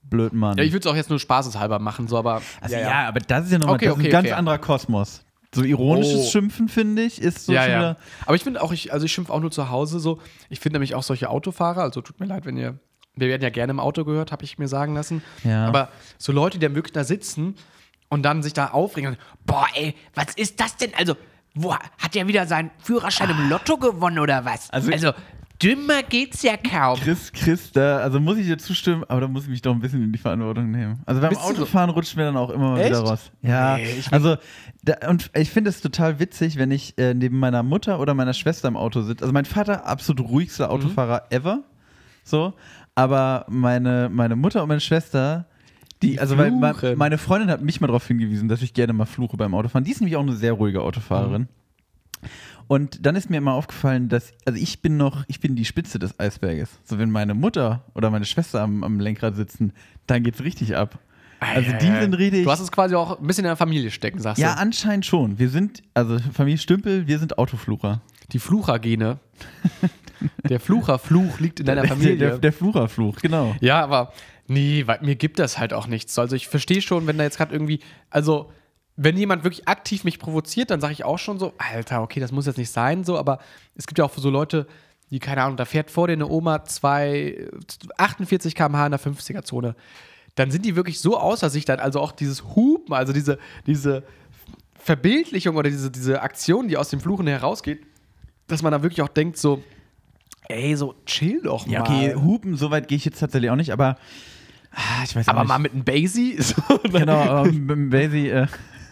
[0.01, 0.57] blöden Mann.
[0.57, 2.41] Ja, ich würde es auch jetzt nur spaßeshalber machen, so, aber.
[2.61, 4.33] Also ja, aber das ist ja nochmal Okay, okay, ein ganz okay.
[4.33, 5.23] anderer Kosmos.
[5.57, 6.29] So ironisches Oh.
[6.31, 7.95] Schimpfen, finde ich, ist so ja, ja.
[8.25, 10.19] Aber ich finde auch, ich, also ich schimpfe auch nur zu Hause so.
[10.49, 12.77] Ich finde nämlich auch solche Autofahrer, also tut mir leid, wenn ihr.
[13.15, 15.23] Wir werden ja gerne im Auto gehört, habe ich mir sagen lassen.
[15.43, 15.65] Ja.
[15.65, 17.55] Aber so Leute, die dann wirklich da sitzen
[18.09, 20.91] und dann sich da aufregen und, boah, ey, was ist das denn?
[20.95, 21.15] Also,
[21.55, 24.69] wo hat der wieder seinen Führerschein im Lotto gewonnen oder was?
[24.69, 25.11] Also- Also,
[25.61, 26.97] dümmer geht's ja kaum.
[26.99, 29.79] Chris, Chris, da, also muss ich dir zustimmen, aber da muss ich mich doch ein
[29.79, 30.99] bisschen in die Verantwortung nehmen.
[31.05, 33.31] Also beim Bist Autofahren rutscht mir dann auch immer mal wieder raus.
[33.41, 34.37] Ja, Nee, ich- also
[34.83, 38.33] da, und ich finde es total witzig, wenn ich äh, neben meiner Mutter oder meiner
[38.33, 39.23] Schwester im Auto sitze.
[39.23, 41.63] Also mein Vater, absolut ruhigster Autofahrer ever,
[42.23, 42.53] so,
[42.95, 45.45] aber meine, meine Mutter und meine Schwester,
[46.03, 46.97] die, also weil, me- fluchen.
[46.97, 49.83] meine Freundin hat mich mal darauf hingewiesen, dass ich gerne mal fluche beim Autofahren.
[49.83, 51.47] Die ist nämlich auch eine sehr ruhige Autofahrerin.
[52.67, 55.99] Und dann ist mir immer aufgefallen, dass, also ich bin noch, ich bin die Spitze
[55.99, 56.69] des Eisberges.
[56.83, 59.73] So, wenn meine Mutter oder meine Schwester am, am Lenkrad sitzen,
[60.05, 60.99] dann geht's richtig ab.
[61.39, 62.43] Also die sind richtig.
[62.43, 64.59] Du hast es quasi auch ein bisschen in der Familie stecken, sagst ja, du.
[64.59, 65.37] anscheinend schon.
[65.37, 68.01] Wir sind, also Familie Stümpel, wir sind Autoflucher.
[68.31, 69.19] Die Fluchergene.
[70.49, 72.17] der Flucherfluch liegt in deiner Der, Familie.
[72.17, 73.55] der, der Flucherfluch, genau.
[73.61, 74.13] Ja, aber
[74.47, 76.17] nee, weil mir gibt das halt auch nichts.
[76.17, 78.51] Also ich verstehe schon, wenn da jetzt gerade irgendwie, also
[78.97, 82.31] wenn jemand wirklich aktiv mich provoziert, dann sage ich auch schon so, Alter, okay, das
[82.31, 83.39] muss jetzt nicht sein, so, aber
[83.75, 84.65] es gibt ja auch so Leute,
[85.11, 87.47] die, keine Ahnung, da fährt vor dir eine Oma zwei,
[87.97, 89.75] 48 km/h in der 50er-Zone.
[90.35, 94.03] Dann sind die wirklich so außer sich dann, also auch dieses Hupen, also diese, diese
[94.79, 97.85] Verbildlichung oder diese, diese Aktion, die aus dem Fluchen herausgeht,
[98.47, 99.63] dass man da wirklich auch denkt, so,
[100.49, 101.73] ey, so chill doch mal.
[101.73, 103.97] Ja, okay, Hupen, so weit gehe ich jetzt tatsächlich auch nicht, aber
[104.71, 105.47] ah, ich weiß Aber nicht.
[105.49, 106.37] mal mit einem Basie?
[106.41, 108.47] So, Genau, aber mit dem Basie, äh,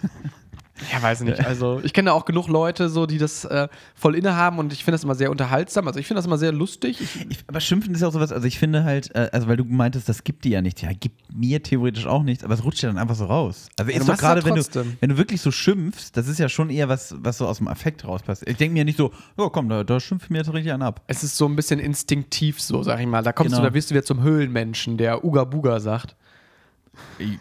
[0.91, 1.39] Ja, weiß nicht.
[1.45, 4.95] Also, ich kenne auch genug Leute, so, die das äh, voll innehaben und ich finde
[4.95, 5.87] das immer sehr unterhaltsam.
[5.87, 6.99] Also, ich finde das immer sehr lustig.
[7.29, 9.63] Ich, aber Schimpfen ist ja auch sowas, also ich finde halt, äh, also weil du
[9.63, 10.81] meintest, das gibt dir ja nichts.
[10.81, 13.69] Ja, gibt mir theoretisch auch nichts, aber es rutscht ja dann einfach so raus.
[13.79, 14.63] Also Ja, ist doch gerade, wenn du,
[14.99, 17.69] wenn du wirklich so schimpfst, das ist ja schon eher was, was so aus dem
[17.69, 18.49] Affekt raus passiert.
[18.51, 20.83] Ich denke mir ja nicht so, ja komm, da, da schimpf mir jetzt richtig einen
[20.83, 21.01] ab.
[21.07, 23.23] es ist so ein bisschen instinktiv, so, sag ich mal.
[23.23, 23.63] Da kommst Genau.
[23.63, 26.17] du, da wirst du wieder zum Höhlenmenschen, der Uga Buga sagt.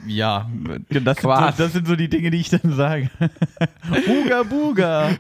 [0.07, 0.49] Ja,
[0.88, 3.11] das sind, so, das sind so die Dinge, die ich dann sage.
[4.07, 5.11] Buga Buga.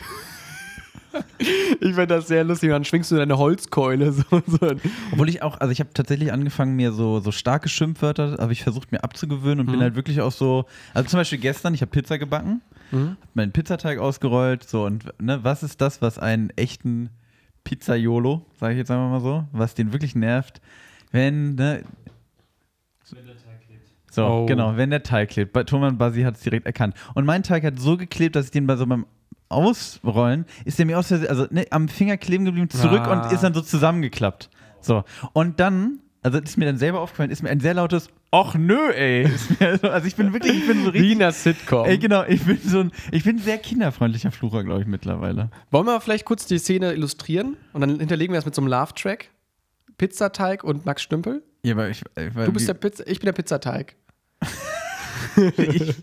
[1.80, 2.70] Ich finde das sehr lustig.
[2.70, 4.12] Dann schwingst du deine Holzkeule.
[4.30, 4.74] So, so.
[5.12, 8.62] Obwohl ich auch, also ich habe tatsächlich angefangen, mir so, so starke Schimpfwörter, habe ich
[8.62, 11.90] versucht mir abzugewöhnen und bin halt wirklich auch so, also zum Beispiel gestern, ich habe
[11.90, 13.16] Pizza gebacken, Mhm.
[13.20, 17.10] hab meinen Pizzateig ausgerollt, so und ne, was ist das, was einen echten
[17.64, 20.60] Pizzaiolo, sage ich jetzt einfach mal so, was den wirklich nervt,
[21.10, 21.82] wenn, ne,
[24.14, 24.46] so, Oh.
[24.46, 25.52] genau, wenn der Teig klebt.
[25.52, 26.94] Bei Thomas Basi hat es direkt erkannt.
[27.14, 29.06] Und mein Teig hat so geklebt, dass ich den bei so beim
[29.48, 33.24] Ausrollen, ist der mir aus Versehen, also ne, am Finger kleben geblieben, zurück Ah.
[33.26, 34.50] und ist dann so zusammengeklappt.
[34.80, 35.04] So.
[35.32, 38.90] Und dann, also ist mir dann selber aufgefallen, ist mir ein sehr lautes Och nö,
[38.92, 39.30] ey.
[39.82, 41.02] Also ich bin wirklich, ich bin so richtig.
[41.10, 41.86] Wiener Sitcom.
[41.86, 45.50] Ey, genau, ich bin so ein, ich bin ein sehr kinderfreundlicher Flucher, glaube ich, mittlerweile.
[45.70, 48.70] Wollen wir vielleicht kurz die Szene illustrieren und dann hinterlegen wir das mit so einem
[48.72, 49.30] Love-Track?
[49.98, 51.44] Pizzateig und Max Stümpel.
[51.62, 53.94] Ja, aber ich, ich Du bist der Pizza, ich bin der Pizzateig.
[55.56, 55.94] ich,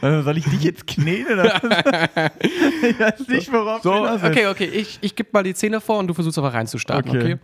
[0.00, 2.30] also soll ich dich jetzt kneten oder was?
[2.82, 4.24] ich weiß nicht, worauf So, du willst.
[4.24, 7.34] okay, okay, ich, ich gebe mal die Zähne vor und du versuchst aber reinzustarten, okay?
[7.34, 7.38] Okay.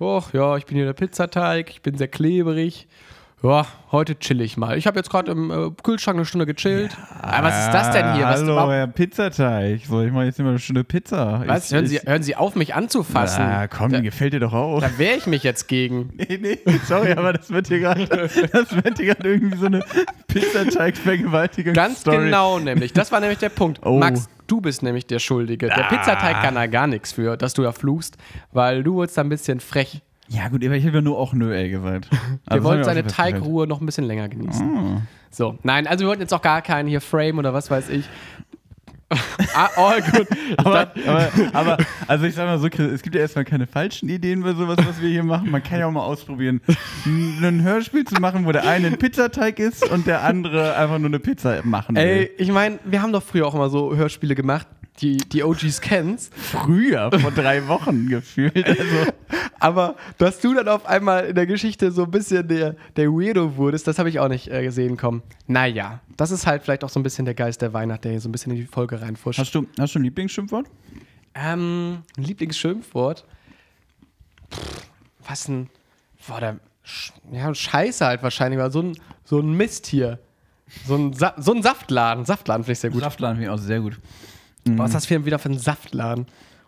[0.00, 2.88] Och, ja, ich bin hier der Pizzateig, ich bin sehr klebrig.
[3.42, 4.78] Ja, heute chill ich mal.
[4.78, 6.96] Ich habe jetzt gerade im äh, Kühlschrank eine Stunde gechillt.
[7.20, 8.28] Aber was ist das denn hier?
[8.28, 9.80] Ah, Was, Hallo, Herr Pizzateig.
[9.84, 11.42] So, ich mache jetzt immer eine Stunde Pizza.
[11.44, 11.66] was?
[11.66, 13.42] Ich, Hören, Sie, hören Sie auf, mich anzufassen.
[13.42, 14.80] Ah, komm, da, gefällt dir doch auch.
[14.80, 16.10] da wehre ich mich jetzt gegen.
[16.22, 19.82] Nee, nee, sorry, aber das wird hier gerade, das wird hier gerade irgendwie so eine
[20.28, 21.74] Pizzateig-Vergewaltigung.
[21.74, 22.92] Ganz genau nämlich.
[22.92, 23.80] Das war nämlich der Punkt.
[23.84, 23.98] Oh.
[23.98, 25.66] Max, du bist nämlich der Schuldige.
[25.66, 28.16] Der Pizzateig kann da gar nichts für, dass du da fluchst,
[28.52, 30.00] weil du wurdest da ein bisschen frech.
[30.32, 32.08] Ja, gut, aber ich habe ja nur auch nö, ey, gesagt.
[32.10, 33.06] Wir Also, wollten seine.
[33.06, 34.76] Teigruhe noch ein bisschen länger genießen.
[34.76, 35.02] Ah.
[35.30, 38.08] So, nein, also wir wollten jetzt auch gar keinen hier Frame oder was weiß ich.
[39.54, 40.26] ah, oh, gut.
[40.58, 44.08] Aber, aber, aber, also ich sag mal so, Chris, es gibt ja erstmal keine falschen
[44.08, 45.50] Ideen bei sowas, was wir hier machen.
[45.50, 46.62] Man kann ja auch mal ausprobieren,
[47.04, 51.08] ein Hörspiel zu machen, wo der eine ein Pizzateig ist und der andere einfach nur
[51.08, 52.02] eine Pizza machen will.
[52.02, 54.66] Ey, ich meine, wir haben doch früher auch immer so Hörspiele gemacht,
[55.00, 56.34] die, die OGs kennst.
[56.34, 58.66] Früher, vor drei Wochen gefühlt.
[58.66, 59.12] Also,
[59.58, 63.56] Aber dass du dann auf einmal in der Geschichte so ein bisschen der, der Weirdo
[63.56, 65.22] wurdest, das habe ich auch nicht äh, gesehen kommen.
[65.46, 68.20] Naja, das ist halt vielleicht auch so ein bisschen der Geist der Weihnacht, der hier
[68.20, 69.38] so ein bisschen in die Folge reinfuscht.
[69.38, 70.66] hast, du, hast du ein Lieblingsschimpfwort?
[71.34, 73.24] Ähm, ein Lieblingsschimpfwort?
[74.52, 74.86] Pff,
[75.26, 75.70] was ein.
[76.26, 76.58] Boah, der.
[76.84, 80.18] Sch ja, Scheiße halt wahrscheinlich, weil so ein, so ein Mist hier.
[80.86, 82.24] So ein, Sa so ein Saftladen.
[82.24, 83.02] Saftladen finde ich sehr gut.
[83.02, 83.98] Saftladen finde ich auch sehr gut.
[84.64, 86.26] Was ist das für, wieder für ein Saftladen?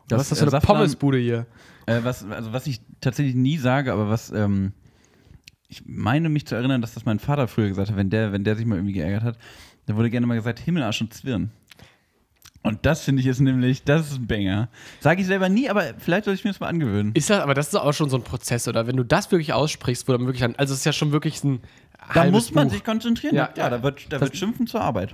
[0.08, 1.46] Das, was ist das für äh, eine Saftladen- Pommesbude hier?
[1.86, 4.72] Äh, was, also was ich tatsächlich nie sage, aber was ähm,
[5.68, 8.44] ich meine mich zu erinnern, dass das mein Vater früher gesagt hat, wenn der, wenn
[8.44, 9.38] der sich mal irgendwie geärgert hat,
[9.86, 11.50] da wurde gerne mal gesagt, Himmel, Arsch und Zwirn.
[12.62, 14.68] Und das finde ich ist nämlich, das ist ein Banger.
[15.00, 17.12] Sage ich selber nie, aber vielleicht sollte ich mir das mal angewöhnen.
[17.14, 18.86] Ist das, aber das ist auch schon so ein Prozess, oder?
[18.86, 21.44] Wenn du das wirklich aussprichst, wo dann wirklich dann, also es ist ja schon wirklich
[21.44, 21.60] ein
[22.14, 22.72] Da muss man Buch.
[22.74, 23.34] sich konzentrieren.
[23.34, 25.12] Ja, Ja, da wird, da Das- wird Schimpfen zur Arbeit.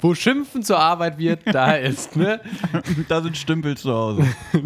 [0.00, 2.40] Wo Schimpfen zur Arbeit wird, da ist, ne?
[3.08, 4.26] da sind Stümpel zu Hause.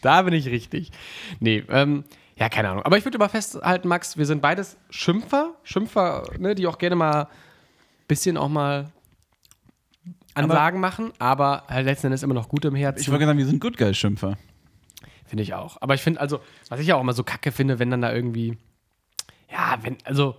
[0.00, 0.92] Da bin ich richtig.
[1.40, 2.04] Nee, ähm,
[2.36, 2.84] ja, keine Ahnung.
[2.84, 5.54] Aber ich würde mal festhalten, Max, wir sind beides Schimpfer.
[5.64, 7.26] Schimpfer, ne, die auch gerne mal ein
[8.06, 8.92] bisschen auch mal
[10.34, 13.00] Ansagen machen, aber halt letzten Endes immer noch gut im Herzen.
[13.00, 14.38] Ich wollte sagen, wir sind Good Guys Schimpfer.
[15.26, 15.78] Finde ich auch.
[15.80, 18.12] Aber ich finde, also, was ich ja auch immer so kacke finde, wenn dann da
[18.12, 18.56] irgendwie,
[19.50, 20.36] ja, wenn, also,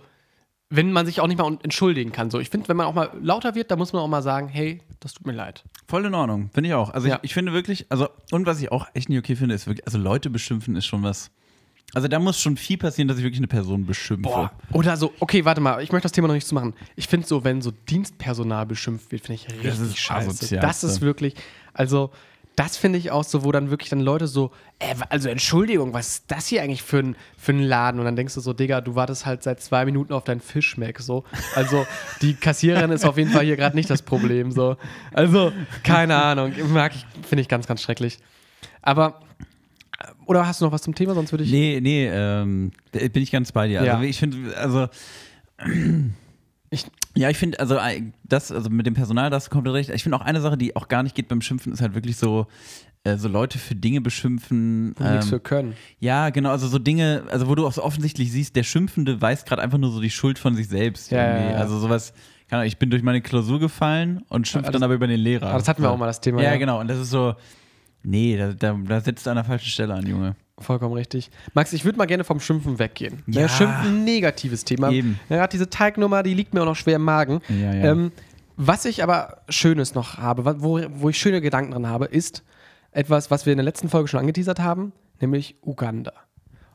[0.72, 2.30] wenn man sich auch nicht mal entschuldigen kann.
[2.30, 4.48] So, ich finde, wenn man auch mal lauter wird, dann muss man auch mal sagen,
[4.48, 5.64] hey, das tut mir leid.
[5.88, 6.90] Voll in Ordnung, finde ich auch.
[6.90, 7.16] Also Ja.
[7.16, 9.84] ich, ich finde wirklich, also und was ich auch echt nicht okay finde, ist wirklich,
[9.86, 11.30] also Leute beschimpfen ist schon was.
[11.92, 14.22] Also da muss schon viel passieren, dass ich wirklich eine Person beschimpfe.
[14.30, 14.52] Boah.
[14.72, 16.72] Oder so, okay, warte mal, ich möchte das Thema noch nicht zu machen.
[16.94, 20.28] Ich finde so, wenn so Dienstpersonal beschimpft wird, finde ich richtig Das ist scheiße.
[20.28, 21.34] asozial, Das ist wirklich,
[21.74, 22.12] also,
[22.60, 26.08] das finde ich auch so, wo dann wirklich dann Leute so, äh, also Entschuldigung, was
[26.08, 27.98] ist das hier eigentlich für ein, für ein Laden?
[27.98, 30.98] Und dann denkst du so, Digga, du wartest halt seit zwei Minuten auf deinen Fischmeck,
[31.00, 31.24] so.
[31.54, 31.86] Also,
[32.20, 34.76] die Kassiererin ist auf jeden Fall hier gerade nicht das Problem, so.
[35.14, 38.18] Also, keine Ahnung, mag ich, finde ich ganz, ganz schrecklich.
[38.82, 39.20] Aber,
[40.26, 41.14] oder hast du noch was zum Thema?
[41.14, 41.50] Sonst würde ich.
[41.50, 43.80] Nee, nee, ähm, bin ich ganz bei dir.
[43.80, 44.02] Also Ja.
[44.02, 44.86] ich finde, also
[46.70, 47.78] Ich- ja, ich finde, also
[48.24, 49.90] das, also mit dem Personal, das kommt recht.
[49.90, 52.16] Ich finde auch eine Sache, die auch gar nicht geht beim Schimpfen, ist halt wirklich
[52.16, 52.46] so,
[53.04, 54.94] äh, so Leute für Dinge beschimpfen.
[54.96, 55.74] Wo wir nichts ähm, für können.
[55.98, 59.44] Ja, genau, also so Dinge, also wo du auch so offensichtlich siehst, der Schimpfende weiß
[59.44, 61.10] gerade einfach nur so die Schuld von sich selbst.
[61.10, 61.56] Ja, ja, ja.
[61.56, 62.12] Also sowas,
[62.48, 65.06] keine Ahnung, ich bin durch meine Klausur gefallen und schimpfe Ja, dann das- aber über
[65.06, 65.48] den Lehrer.
[65.52, 66.42] Ah, das hatten wir auch mal, das Thema.
[66.42, 67.34] Ja, genau, und das ist so,
[68.02, 70.36] nee, da, da, da setzt du an der falschen Stelle an, Junge.
[70.60, 71.30] Vollkommen richtig.
[71.54, 73.22] Max, ich würde mal gerne vom Schimpfen weggehen.
[73.26, 73.42] Ja.
[73.42, 73.48] Ja.
[73.48, 74.90] Schimpfen ein negatives Thema.
[74.90, 75.18] Eben.
[75.28, 77.40] Ja, diese Teignummer, die liegt mir auch noch schwer im Magen.
[77.48, 77.92] Ja, ja.
[77.92, 78.12] Ähm,
[78.56, 82.44] was ich aber Schönes noch habe, wo, wo ich schöne Gedanken dran habe, ist
[82.92, 86.12] etwas, was wir in der letzten Folge schon angeteasert haben, nämlich Uganda.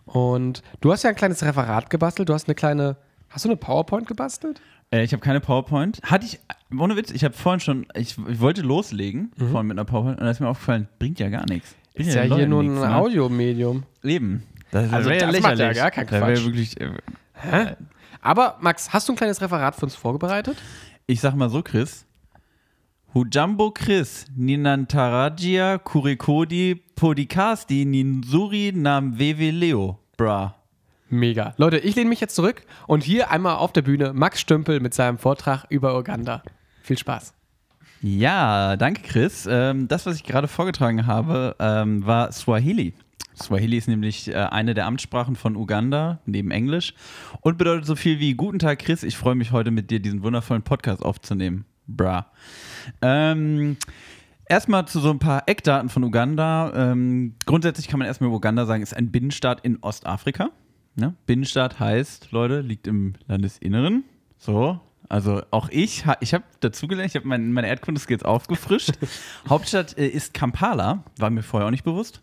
[0.05, 2.97] Und du hast ja ein kleines Referat gebastelt, du hast eine kleine,
[3.29, 4.61] hast du eine PowerPoint gebastelt?
[4.91, 5.99] Äh, ich habe keine PowerPoint.
[6.03, 6.39] Hatte ich,
[6.75, 10.25] ohne Witz, ich habe vorhin schon, ich, ich wollte loslegen, vorhin mit einer PowerPoint, und
[10.25, 11.75] da ist mir aufgefallen, bringt ja gar nichts.
[11.95, 12.95] Ist ja den hier nur ein ne?
[12.95, 13.83] Audiomedium.
[14.03, 14.43] Eben.
[14.71, 16.45] Das, Also das macht ja gar keinen Das wär Quatsch.
[16.45, 16.91] wirklich, äh,
[17.33, 17.75] Hä?
[18.21, 20.57] Aber Max, hast du ein kleines Referat für uns vorbereitet?
[21.07, 22.05] ich sag mal so, Chris.
[23.13, 29.99] Hujambo Chris, Ninantarajia, Kurikodi, Podikasti, Ninsuri, Nam Wewe Leo.
[30.17, 30.55] Bra.
[31.09, 31.53] Mega.
[31.57, 34.93] Leute, ich lehne mich jetzt zurück und hier einmal auf der Bühne Max Stümpel mit
[34.93, 36.41] seinem Vortrag über Uganda.
[36.81, 37.33] Viel Spaß.
[38.01, 39.47] Ja, danke Chris.
[39.49, 42.93] Ähm, das, was ich gerade vorgetragen habe, ähm, war Swahili.
[43.35, 46.93] Swahili ist nämlich äh, eine der Amtssprachen von Uganda, neben Englisch,
[47.41, 50.23] und bedeutet so viel wie Guten Tag Chris, ich freue mich heute mit dir diesen
[50.23, 51.65] wundervollen Podcast aufzunehmen.
[51.87, 52.31] Bra.
[53.01, 53.77] Ähm,
[54.47, 56.71] Erstmal zu so ein paar Eckdaten von Uganda.
[56.75, 60.51] Ähm, grundsätzlich kann man erstmal Uganda sagen, ist ein Binnenstaat in Ostafrika.
[60.95, 61.15] Ne?
[61.25, 64.03] Binnenstaat heißt, Leute, liegt im Landesinneren.
[64.37, 68.91] So, also auch ich, ich habe dazugelernt, ich habe mein, meine Erdkunde-Skills aufgefrischt.
[69.49, 72.21] Hauptstadt äh, ist Kampala, war mir vorher auch nicht bewusst.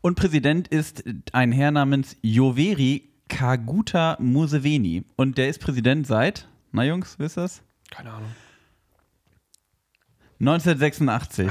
[0.00, 5.04] Und Präsident ist ein Herr namens Yoweri Kaguta Museveni.
[5.16, 7.62] Und der ist Präsident seit, na Jungs, wisst ihr das?
[7.90, 8.30] Keine Ahnung.
[10.40, 11.50] 1986.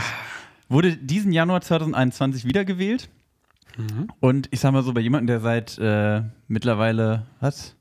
[0.69, 3.09] Wurde diesen Januar 2021 wiedergewählt.
[4.19, 7.75] Und ich sag mal so, bei jemandem, der seit äh, mittlerweile, was?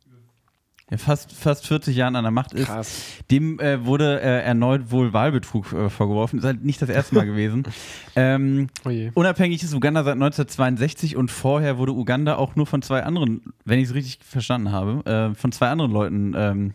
[0.90, 3.02] Ja, fast, fast 40 Jahren an der Macht ist, Krass.
[3.30, 6.40] dem äh, wurde äh, erneut wohl Wahlbetrug äh, vorgeworfen.
[6.40, 7.64] Ist halt nicht das erste Mal gewesen.
[8.16, 13.02] Ähm, Oh unabhängig ist Uganda seit 1962 und vorher wurde Uganda auch nur von zwei
[13.02, 16.74] anderen, wenn ich es richtig verstanden habe, äh, von zwei anderen Leuten ähm,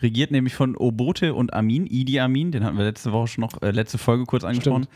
[0.00, 3.62] regiert, nämlich von Obote und Amin, Idi Amin, den hatten wir letzte Woche schon noch,
[3.62, 4.86] äh, letzte Folge kurz angesprochen.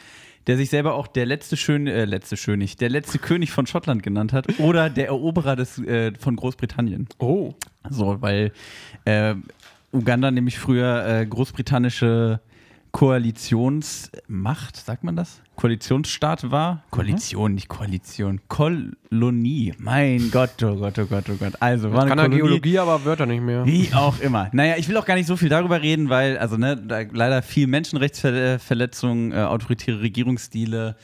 [0.47, 4.03] Der sich selber auch der letzte schön, äh, letzte König, der letzte König von Schottland
[4.03, 7.09] genannt hat oder der Eroberer des, äh, von Großbritannien.
[7.19, 7.53] Oh.
[7.89, 8.53] So, weil
[9.05, 9.35] äh,
[9.93, 12.41] Uganda nämlich früher äh, großbritannische
[12.92, 15.40] Koalitionsmacht, sagt man das?
[15.57, 16.85] Koalitionsstaat war?
[16.90, 18.40] Koalition, nicht Koalition.
[18.48, 19.74] Kolonie.
[19.79, 21.53] Mein Gott, oh Gott, oh Gott, oh Gott.
[21.61, 22.42] Also, war eine Kann er Kolonie.
[22.42, 23.64] Geologie, aber Wörter nicht mehr.
[23.64, 24.48] Wie auch immer.
[24.53, 27.42] Naja, ich will auch gar nicht so viel darüber reden, weil, also, ne, da leider
[27.42, 30.96] viel Menschenrechtsverletzungen, äh, autoritäre Regierungsstile.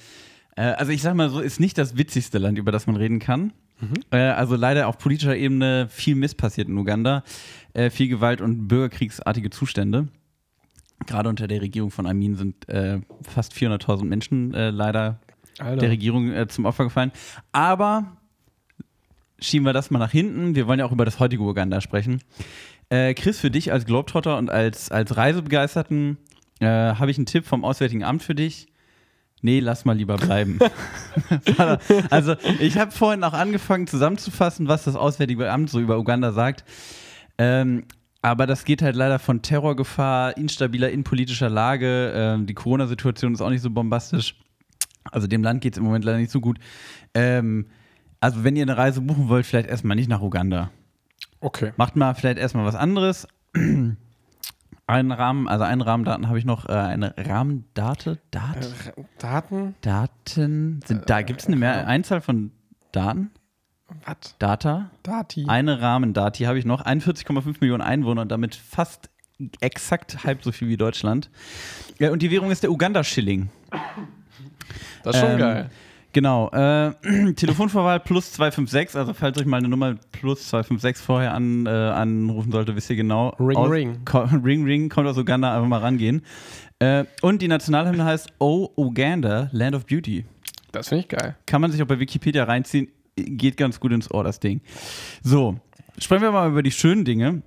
[0.57, 3.19] Äh, also, ich sag mal so, ist nicht das witzigste Land, über das man reden
[3.19, 3.53] kann.
[4.11, 7.23] Äh, also, leider auf politischer Ebene viel Mist passiert in Uganda.
[7.75, 10.09] Äh, viel Gewalt und bürgerkriegsartige Zustände.
[11.05, 15.21] Gerade unter der Regierung von Amin sind äh, fast 400.000 Menschen äh, leider
[15.59, 15.77] Alter.
[15.77, 17.13] der Regierung äh, zum Opfer gefallen.
[17.53, 18.17] Aber
[19.39, 20.55] schieben wir das mal nach hinten.
[20.55, 22.23] Wir wollen ja auch über das heutige Uganda sprechen.
[22.89, 26.19] Äh, Chris, für dich als Globetrotter und als, als Reisebegeisterten
[26.61, 28.69] äh, habe ich einen Tipp vom Auswärtigen Amt für dich.
[29.43, 30.59] Nee, lass mal lieber bleiben.
[32.11, 36.65] also, ich habe vorhin auch angefangen zusammenzufassen, was das Auswärtige Amt so über Uganda sagt.
[37.37, 37.85] Ähm,
[38.27, 42.13] aber das geht halt leider von Terrorgefahr, instabiler innenpolitischer Lage.
[42.13, 44.35] Ähm, die Corona-Situation ist auch nicht so bombastisch.
[45.13, 46.59] Also dem Land geht es im Moment leider nicht so gut.
[47.15, 47.67] Ähm,
[48.19, 50.73] also wenn ihr eine Reise buchen wollt, vielleicht erstmal nicht nach Uganda.
[51.39, 51.71] Okay.
[51.77, 53.29] Macht mal vielleicht erstmal was anderes.
[54.89, 59.75] Einen Rahmen, also einen Rahmendaten habe ich noch, äh, eine Rahmendate, Dat, Äh, Daten?
[59.83, 62.51] Daten, sind, da gibt es eine mehr Einzahl von
[62.93, 63.31] Daten,
[64.05, 64.35] Was?
[64.39, 65.45] Data, Dati.
[65.49, 69.11] eine Rahmendati habe ich noch, 41,5 Millionen Einwohner und damit fast
[69.61, 71.31] exakt halb so viel wie Deutschland.
[71.99, 73.49] Ja, und die Währung ist der Uganda-Schilling.
[75.03, 75.71] Das ist schon Ähm, geil.
[76.13, 76.49] Genau.
[76.51, 76.93] Äh,
[77.35, 82.51] Telefonvorwahl plus 256, also falls euch mal eine Nummer plus 256 vorher an, äh, anrufen
[82.53, 83.37] sollte, wisst ihr genau.
[83.39, 84.05] Ring, aus, ring.
[84.07, 86.23] Ko ring, ring, kommt aus Uganda, einfach mal rangehen.
[86.79, 90.25] Äh, und die Nationalhymne heißt Oh Uganda, Land of Beauty.
[90.73, 91.37] Das finde ich geil.
[91.47, 94.61] Kann man sich auch bei Wikipedia reinziehen, geht ganz gut ins Ohr, das Ding.
[95.23, 95.59] So,
[95.99, 97.43] sprechen wir mal über die schönen Dinge.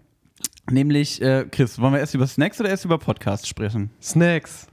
[0.70, 3.90] Nämlich, äh, Chris, wollen wir erst über Snacks oder erst über Podcasts sprechen?
[4.02, 4.68] Snacks.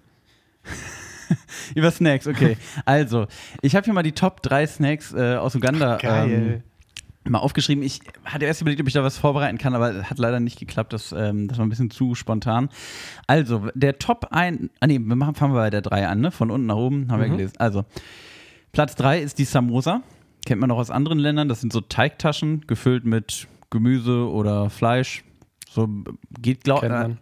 [1.75, 2.57] Über Snacks, okay.
[2.85, 3.27] Also,
[3.61, 6.63] ich habe hier mal die Top 3 Snacks äh, aus Uganda ähm,
[7.25, 7.83] mal aufgeschrieben.
[7.83, 10.93] Ich hatte erst überlegt, ob ich da was vorbereiten kann, aber hat leider nicht geklappt.
[10.93, 12.69] Das, ähm, das war ein bisschen zu spontan.
[13.27, 16.31] Also, der Top 1, ah nee, wir machen, fangen wir bei der 3 an, ne?
[16.31, 17.55] Von unten nach oben, haben wir gelesen.
[17.59, 17.85] Also,
[18.73, 20.03] Platz 3 ist die Samosa.
[20.47, 21.49] Kennt man auch aus anderen Ländern.
[21.49, 25.25] Das sind so Teigtaschen, gefüllt mit Gemüse oder Fleisch.
[25.69, 25.89] So
[26.41, 27.19] geht, glaube Kennt man.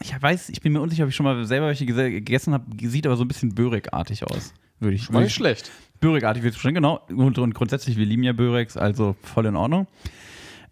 [0.00, 2.64] ich weiß, ich bin mir unsicher, ob ich schon mal selber welche gegessen habe.
[2.80, 4.54] Sieht aber so ein bisschen böregartig aus.
[4.78, 5.70] Würde ich, würde nicht ich schlecht.
[6.00, 7.00] Böregartig wird es schon, genau.
[7.08, 9.86] Und, und grundsätzlich, wir lieben ja Börex, also voll in Ordnung.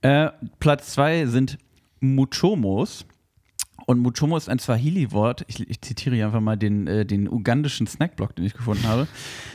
[0.01, 0.31] Äh,
[0.61, 1.59] Platz zwei sind
[2.01, 3.05] Muchomos.
[3.89, 5.47] Und Muchomo ist ein Swahili-Wort.
[5.49, 9.09] Ich, ich zitiere hier einfach mal den, äh, den ugandischen Snackblock, den ich gefunden habe.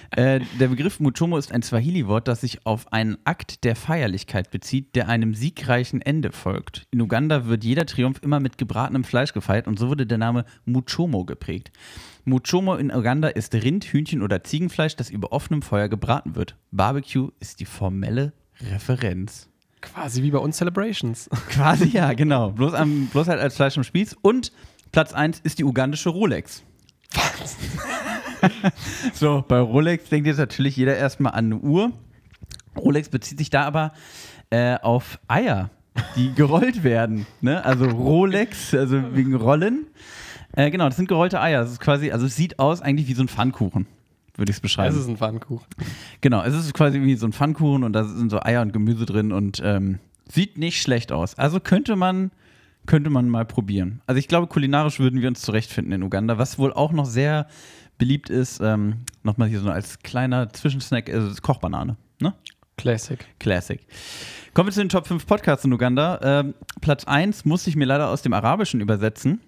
[0.09, 4.95] Äh, der Begriff Muchomo ist ein Swahili-Wort, das sich auf einen Akt der Feierlichkeit bezieht,
[4.95, 6.87] der einem siegreichen Ende folgt.
[6.89, 10.45] In Uganda wird jeder Triumph immer mit gebratenem Fleisch gefeiert und so wurde der Name
[10.65, 11.71] Muchomo geprägt.
[12.25, 16.55] Muchomo in Uganda ist Rind, Hühnchen oder Ziegenfleisch, das über offenem Feuer gebraten wird.
[16.71, 19.52] Barbecue ist die formelle Referenz.
[19.83, 21.29] Quasi wie bei uns Celebrations.
[21.49, 22.51] Quasi ja, genau.
[22.51, 24.15] Bloß, am, bloß halt als Fleisch am Spieß.
[24.21, 24.53] Und
[24.93, 26.63] Platz 1 ist die ugandische Rolex.
[29.13, 31.91] so, bei Rolex denkt jetzt natürlich jeder erstmal an eine Uhr.
[32.77, 33.91] Rolex bezieht sich da aber
[34.51, 35.69] äh, auf Eier,
[36.15, 37.25] die gerollt werden.
[37.41, 37.63] Ne?
[37.65, 39.87] Also Rolex, also wegen Rollen.
[40.53, 41.61] Äh, genau, das sind gerollte Eier.
[41.61, 43.85] Das ist quasi, also es sieht aus eigentlich wie so ein Pfannkuchen,
[44.35, 44.93] würde ich es beschreiben.
[44.93, 45.67] Das ist ein Pfannkuchen.
[46.21, 49.05] Genau, es ist quasi wie so ein Pfannkuchen und da sind so Eier und Gemüse
[49.05, 51.37] drin und ähm, sieht nicht schlecht aus.
[51.37, 52.31] Also könnte man,
[52.85, 54.01] könnte man mal probieren.
[54.07, 56.37] Also ich glaube, kulinarisch würden wir uns zurechtfinden in Uganda.
[56.37, 57.47] Was wohl auch noch sehr
[57.97, 61.95] beliebt ist, ähm, nochmal hier so als kleiner Zwischensnack, ist Kochbanane.
[62.19, 62.33] Ne?
[62.77, 63.23] Classic.
[63.39, 63.79] Classic.
[64.53, 66.19] Kommen wir zu den Top 5 Podcasts in Uganda.
[66.23, 69.41] Ähm, Platz 1 musste ich mir leider aus dem Arabischen übersetzen.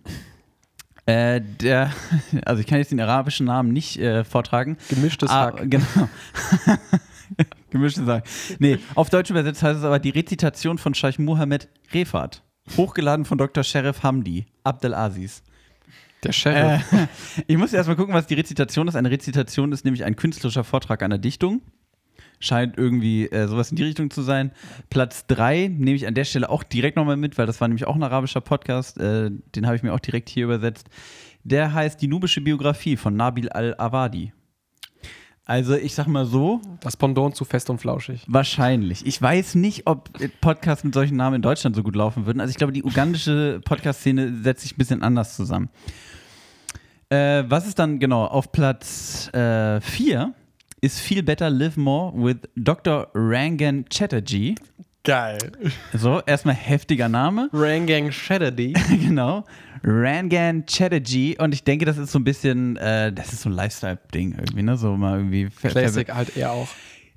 [1.05, 1.91] Äh, der,
[2.45, 4.77] also ich kann jetzt den arabischen Namen nicht äh, vortragen.
[4.89, 5.69] Gemischtes Ah, Hack.
[5.69, 5.85] Genau.
[7.69, 8.25] Gemischtes Hack.
[8.59, 12.41] Nee, auf Deutsch übersetzt heißt es aber die Rezitation von Scheich Mohammed Refat.
[12.77, 13.63] Hochgeladen von Dr.
[13.63, 15.43] Sheriff Hamdi Abdelaziz.
[16.23, 16.91] Der Sheriff.
[16.91, 17.07] Äh,
[17.47, 18.95] ich muss erst mal gucken, was die Rezitation ist.
[18.95, 21.61] Eine Rezitation ist nämlich ein künstlerischer Vortrag einer Dichtung.
[22.39, 24.51] Scheint irgendwie äh, sowas in die Richtung zu sein.
[24.89, 27.87] Platz 3 nehme ich an der Stelle auch direkt nochmal mit, weil das war nämlich
[27.87, 28.99] auch ein arabischer Podcast.
[28.99, 30.87] Äh, den habe ich mir auch direkt hier übersetzt.
[31.43, 34.33] Der heißt Die nubische Biografie von Nabil al-Awadi.
[35.47, 38.23] Also, ich sag mal so, Das Pendant zu fest und flauschig.
[38.27, 39.05] Wahrscheinlich.
[39.05, 40.09] Ich weiß nicht, ob
[40.41, 42.39] Podcasts mit solchen Namen in Deutschland so gut laufen würden.
[42.39, 45.69] Also ich glaube, die ugandische Podcast-Szene setzt sich ein bisschen anders zusammen.
[47.09, 50.33] Äh, was ist dann genau auf Platz 4
[50.85, 53.07] ist Feel Better Live More with Dr.
[53.15, 54.53] Rangan Chatterjee.
[55.03, 55.39] Geil.
[55.93, 57.49] So, erstmal heftiger Name.
[57.51, 58.73] Rangang Shatterdy.
[58.89, 59.45] genau.
[59.83, 61.37] Rangan Chatterjee.
[61.39, 64.61] Und ich denke, das ist so ein bisschen, äh, das ist so ein Lifestyle-Ding irgendwie,
[64.61, 64.77] ne?
[64.77, 65.49] So mal irgendwie.
[65.49, 66.67] Classic halt eher auch.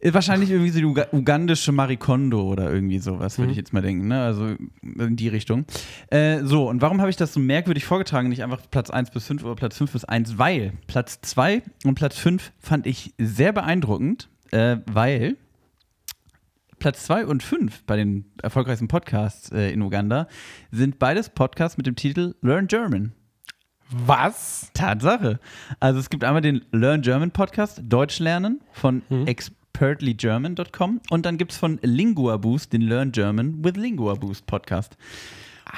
[0.01, 3.83] Ist Wahrscheinlich irgendwie so die Uga ugandische Marikondo oder irgendwie sowas, würde ich jetzt mal
[3.83, 4.23] denken, ne?
[4.23, 5.65] Also in die Richtung.
[6.09, 8.29] Äh, so, und warum habe ich das so merkwürdig vorgetragen?
[8.29, 11.97] Nicht einfach Platz 1 bis 5 oder Platz 5 bis 1, weil Platz 2 und
[11.97, 15.37] Platz 5 fand ich sehr beeindruckend, äh, weil
[16.79, 20.29] Platz 2 und 5 bei den erfolgreichsten Podcasts äh, in Uganda
[20.71, 23.15] sind beides Podcasts mit dem Titel Learn German.
[23.91, 24.71] Was?
[24.75, 25.41] Tatsache.
[25.81, 29.03] Also es gibt einmal den Learn German Podcast, Deutsch lernen von
[29.79, 34.97] expertlygerman.com und dann gibt es von Lingua Boost den Learn German with Lingua Boost Podcast.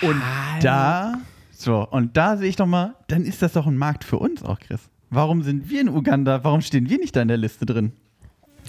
[0.00, 0.20] Und
[0.62, 1.20] da,
[1.52, 4.42] so, und da sehe ich doch mal, dann ist das doch ein Markt für uns
[4.42, 4.88] auch, Chris.
[5.10, 7.92] Warum sind wir in Uganda, warum stehen wir nicht da in der Liste drin?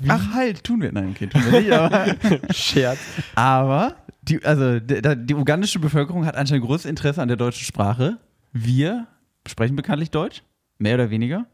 [0.08, 0.92] Ach halt, tun wir.
[0.92, 2.16] Nein, okay, tun wir nicht, aber.
[2.54, 3.00] Scherz.
[3.36, 8.18] Aber die, also, die, die ugandische Bevölkerung hat anscheinend großes Interesse an der deutschen Sprache.
[8.52, 9.08] Wir
[9.48, 10.44] sprechen bekanntlich Deutsch,
[10.80, 11.46] mehr oder weniger.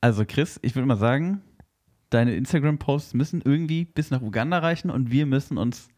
[0.00, 1.42] Also Chris, ich würde mal sagen,
[2.10, 5.88] deine Instagram-Posts müssen irgendwie bis nach Uganda reichen und wir müssen uns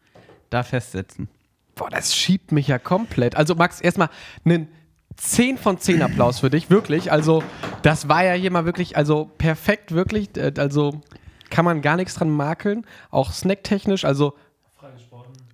[0.49, 1.29] da festsetzen.
[1.75, 3.35] Boah, das schiebt mich ja komplett.
[3.35, 4.09] Also Max, erstmal
[4.43, 4.67] einen
[5.15, 7.11] 10 von 10 Applaus für dich, wirklich.
[7.11, 7.43] Also
[7.83, 10.35] das war ja hier mal wirklich, also perfekt, wirklich.
[10.37, 11.01] Äh, Also
[11.49, 12.85] kann man gar nichts dran makeln.
[13.11, 14.35] Auch snacktechnisch, also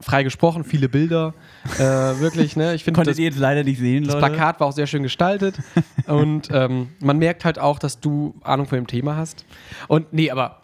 [0.06, 1.34] frei gesprochen, viele Bilder.
[1.80, 2.76] äh, wirklich, ne?
[2.76, 4.28] Ich finde Konntet das, ihr jetzt leider nicht sehen, das Leute.
[4.28, 5.56] Plakat war auch sehr schön gestaltet.
[6.08, 9.46] und ähm, man merkt halt auch, dass du Ahnung von dem Thema hast.
[9.88, 10.62] Und nee, aber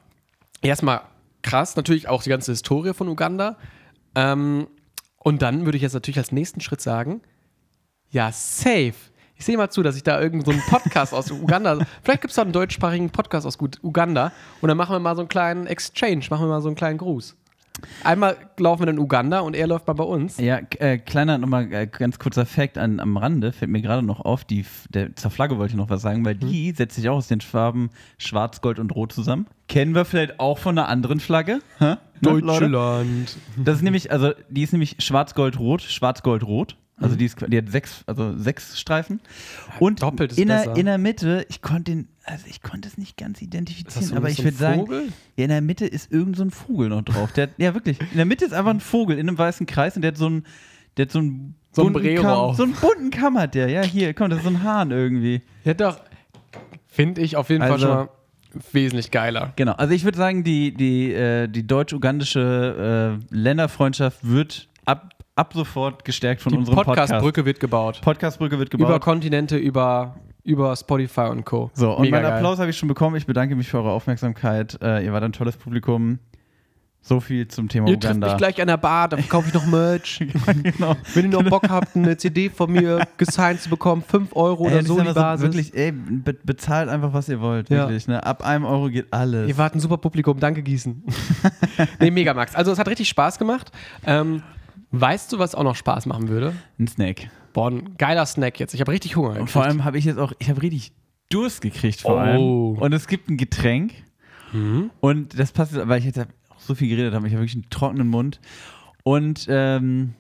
[0.62, 1.02] erstmal
[1.42, 3.58] krass, natürlich auch die ganze Historie von Uganda.
[4.14, 4.68] Ähm,
[5.18, 7.22] und dann würde ich jetzt natürlich als nächsten Schritt sagen,
[8.12, 8.94] ja, safe.
[9.36, 12.30] Ich sehe mal zu, dass ich da irgendeinen so einen Podcast aus Uganda, vielleicht gibt
[12.30, 15.30] es da einen deutschsprachigen Podcast aus Gut- Uganda und dann machen wir mal so einen
[15.30, 17.36] kleinen Exchange, machen wir mal so einen kleinen Gruß.
[18.04, 20.38] Einmal laufen wir in Uganda und er läuft mal bei uns.
[20.38, 24.20] Ja, äh, kleiner nochmal äh, ganz kurzer Fact an, am Rande, fällt mir gerade noch
[24.22, 27.18] auf, die, der, zur Flagge wollte ich noch was sagen, weil die setzt sich auch
[27.18, 29.48] aus den Farben Schwarz, Gold und Rot zusammen.
[29.68, 31.60] Kennen wir vielleicht auch von einer anderen Flagge?
[31.80, 31.96] Hä?
[32.68, 32.68] Leute?
[33.58, 36.76] Das ist nämlich, also die ist nämlich Schwarz-Gold-Rot, Schwarz-Gold-Rot.
[37.02, 39.20] Also die, ist, die hat sechs, also sechs Streifen.
[39.80, 40.76] Und doppelt ist in, der, besser.
[40.78, 44.30] in der Mitte, ich konnte den, also ich konnte es nicht ganz identifizieren, so- aber
[44.30, 45.04] ich ein würde sagen, Vogel?
[45.38, 47.32] ja, in der Mitte ist irgend so ein Vogel noch drauf.
[47.34, 48.00] Der, hat- ja, wirklich.
[48.00, 50.28] In der Mitte ist einfach ein Vogel in einem weißen Kreis und der hat so
[50.28, 50.46] einen,
[50.98, 53.70] der hat so einen So ein bunten Kamm, so einen bunten Kamm hat der.
[53.70, 55.42] Ja, hier, komm, das ist so ein Hahn irgendwie.
[55.64, 56.00] Ja, doch.
[56.88, 58.10] Finde ich auf jeden Also- Fall schon mal
[58.74, 59.54] wesentlich geiler.
[59.56, 59.72] Genau.
[59.74, 66.06] Also ich würde sagen, die, die, äh, die deutsch-ugandische äh, Länderfreundschaft wird ab, ab sofort
[66.06, 66.98] gestärkt von Die unserem Podcast.
[67.12, 68.02] Podcast-Brücke wird gebaut.
[68.02, 69.02] Podcastbrücke wird Über gebaut.
[69.02, 71.72] Kontinente, über, über Spotify und Co.
[71.74, 72.34] so, und Mega meinen geil.
[72.34, 73.16] Applaus habe ich schon bekommen.
[73.16, 74.78] Ich bedanke mich für eure Aufmerksamkeit.
[74.82, 76.20] Äh, ihr wart ein tolles Publikum.
[77.04, 78.28] So viel zum Thema Ihr Uganda.
[78.28, 80.20] mich gleich an der Bar, dann kaufe ich noch Merch.
[80.64, 80.96] genau.
[81.16, 84.74] Wenn ihr noch Bock habt, eine CD von mir gesigned zu bekommen, 5 Euro Ey,
[84.76, 85.44] oder so die Basis.
[85.44, 87.72] wirklich, ey, be bezahlt einfach, was ihr wollt.
[87.72, 87.88] Ja.
[87.88, 88.24] Wirklich, ne?
[88.24, 89.50] Ab einem Euro geht alles.
[89.50, 91.04] Ihr wart ein super Publikum, danke Gießen.
[92.00, 92.54] nee, mega Max.
[92.54, 93.72] Also es hat richtig Spaß gemacht.
[94.06, 94.44] Ähm,
[94.92, 96.54] weißt du, was auch noch Spaß machen würde?
[96.80, 97.30] Ein Snack.
[97.54, 98.74] Boah, ein geiler Snack jetzt.
[98.74, 99.30] Ich habe richtig Hunger.
[99.30, 99.52] Und gekriegt.
[99.52, 100.92] vor allem habe ich jetzt auch, ich habe richtig
[101.30, 102.18] Durst gekriegt vor Oh.
[102.20, 102.42] allem.
[102.78, 103.94] Und es gibt ein Getränk.
[105.00, 106.26] Und das passt, jetzt, weil ich jetzt auch
[106.60, 107.26] so viel geredet habe.
[107.28, 108.42] Ich habe wirklich einen trockenen Mund.
[109.04, 110.14] Und ähm,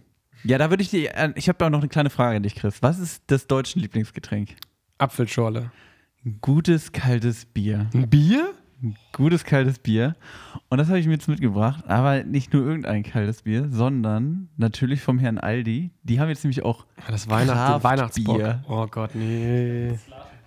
[0.45, 2.55] ja, da würde ich dir, äh, ich habe da noch eine kleine Frage an dich,
[2.55, 2.82] Chris.
[2.82, 4.55] Was ist das deutsche Lieblingsgetränk?
[4.99, 5.72] Apfelschorle.
[6.26, 7.89] Ein gutes, kaltes Bier.
[7.93, 8.53] Ein Bier?
[8.84, 10.15] Ein gutes, kaltes Bier.
[10.69, 11.84] Und das habe ich mir jetzt mitgebracht.
[11.88, 15.91] Aber nicht nur irgendein kaltes Bier, sondern natürlich vom Herrn Aldi.
[16.03, 17.84] Die haben jetzt nämlich auch Das Weihnachten, Kraftbier.
[17.89, 18.41] Weihnachtsbock.
[18.69, 19.97] Oh Gott, nee.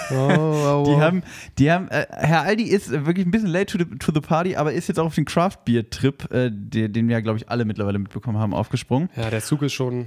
[0.08, 1.22] Oh, Die haben,
[1.58, 4.54] die haben, äh, Herr Aldi ist wirklich ein bisschen late to the, to the party,
[4.54, 7.38] aber ist jetzt auch auf den Craft Beer Trip, äh, den, den wir ja, glaube
[7.38, 9.10] ich, alle mittlerweile mitbekommen haben, aufgesprungen.
[9.16, 10.06] ja, der Zug ist schon.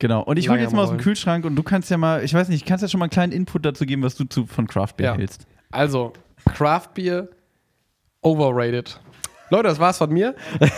[0.00, 0.22] Genau.
[0.22, 0.98] Und ich hole jetzt mal aus dem.
[0.98, 3.32] Kühlschrank und du kannst ja mal, ich weiß nicht, kannst ja schon mal einen kleinen
[3.32, 5.16] Input dazu geben, was du zu, von Craft Beer Ja.
[5.16, 5.46] hältst.
[5.70, 6.12] Also,
[6.46, 7.28] Craft Beer
[8.22, 9.00] overrated.
[9.50, 10.34] Leute, das war's von mir.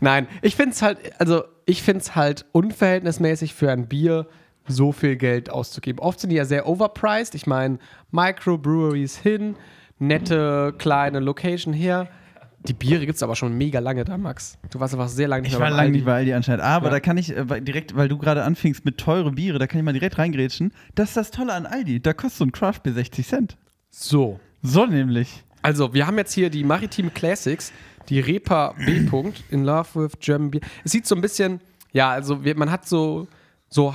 [0.00, 4.26] Nein, ich finde es halt, also ich finde es halt unverhältnismäßig für ein Bier
[4.66, 5.98] so viel Geld auszugeben.
[6.00, 7.34] Oft sind die ja sehr overpriced.
[7.34, 7.78] Ich meine,
[8.12, 9.56] Microbreweries hin,
[9.98, 12.08] nette kleine Location her.
[12.66, 14.56] Die Biere gibt es aber schon mega lange da, Max.
[14.70, 16.62] Du warst einfach sehr lange nicht Ich war lange nicht bei Aldi anscheinend.
[16.64, 16.92] Aber Ja.
[16.92, 19.84] da kann ich äh, direkt, weil du gerade anfingst mit teure Biere, da kann ich
[19.84, 20.72] mal direkt reingrätschen.
[20.94, 22.00] Das ist das Tolle an Aldi.
[22.00, 23.56] Da kostet so ein Craft Beer 60 Cent.
[23.90, 24.40] So.
[24.64, 25.44] So nämlich.
[25.60, 27.70] Also, wir haben jetzt hier die Maritime Classics,
[28.08, 29.00] die Repa B.
[29.10, 30.62] -Punkt in Love with German Beer.
[30.84, 31.60] Es sieht so ein bisschen,
[31.92, 33.28] ja, also man hat so,
[33.68, 33.94] so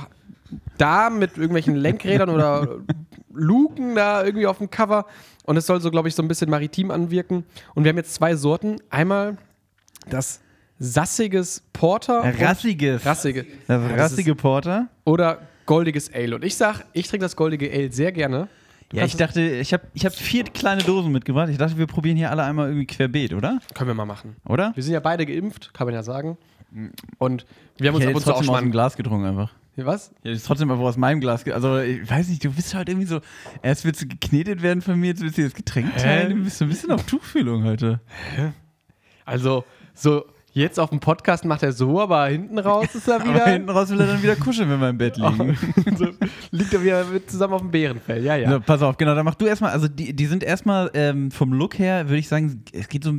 [0.78, 2.78] da mit irgendwelchen Lenkrädern oder
[3.32, 5.06] Luken da irgendwie auf dem Cover
[5.44, 7.44] und es soll so, glaube ich, so ein bisschen maritim anwirken.
[7.74, 8.76] Und wir haben jetzt zwei Sorten.
[8.90, 9.36] Einmal
[10.08, 10.40] das
[10.78, 12.22] sassiges Porter.
[12.38, 13.04] Rassiges.
[13.04, 13.44] Rassige.
[13.66, 14.88] Das rassige Porter.
[15.04, 16.36] Oder goldiges Ale.
[16.36, 18.48] Und ich sag, ich trinke das goldige Ale sehr gerne.
[18.90, 21.48] Du Ja, ich dachte, ich habe ich hab vier kleine Dosen mitgebracht.
[21.48, 23.60] Ich dachte, wir probieren hier alle einmal irgendwie querbeet, oder?
[23.74, 24.36] Können wir mal machen.
[24.44, 24.72] Oder?
[24.74, 26.36] Wir sind ja beide geimpft, kann man ja sagen.
[27.18, 27.46] Und
[27.78, 28.70] wir haben uns ab und zu auch trotzdem schon mal.
[28.70, 29.52] Glas getrunken einfach.
[29.76, 30.12] Was?
[30.24, 31.46] Ja, ist trotzdem einfach aus meinem Glas.
[31.46, 33.20] Also, ich weiß nicht, du bist halt irgendwie so.
[33.62, 36.38] Erst willst du geknetet werden von mir, jetzt willst du das Getränk teilen.
[36.38, 38.00] Du bist so ein bisschen auf Tuchfühlung heute.
[39.24, 39.64] Also,
[39.94, 43.46] so jetzt auf dem Podcast macht er so, aber hinten raus ist er Aber wieder.
[43.46, 45.56] hinten raus will er dann wieder kuscheln, wenn wir im Bett liegen.
[45.96, 46.08] so,
[46.50, 48.24] liegt er wieder zusammen auf dem Bärenfell.
[48.24, 48.50] Ja, ja.
[48.50, 49.70] So, pass auf, genau, dann mach du erstmal.
[49.72, 53.14] Also, die, die sind erstmal ähm, vom Look her, würde ich sagen, es geht so.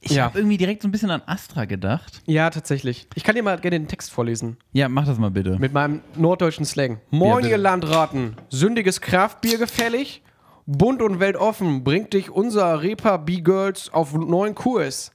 [0.00, 0.24] Ich Ja.
[0.24, 2.22] habe irgendwie direkt so ein bisschen an Astra gedacht.
[2.26, 3.08] Ja, tatsächlich.
[3.16, 4.56] Ich kann dir mal gerne den Text vorlesen.
[4.72, 5.58] Ja, mach das mal bitte.
[5.58, 7.00] Mit meinem norddeutschen Slang.
[7.10, 7.48] Moin, bitte.
[7.50, 8.36] ihr Landraten.
[8.48, 10.22] Sündiges Kraftbier gefällig?
[10.66, 15.10] Bunt und weltoffen bringt dich unser Repa B-Girls auf neuen Kurs.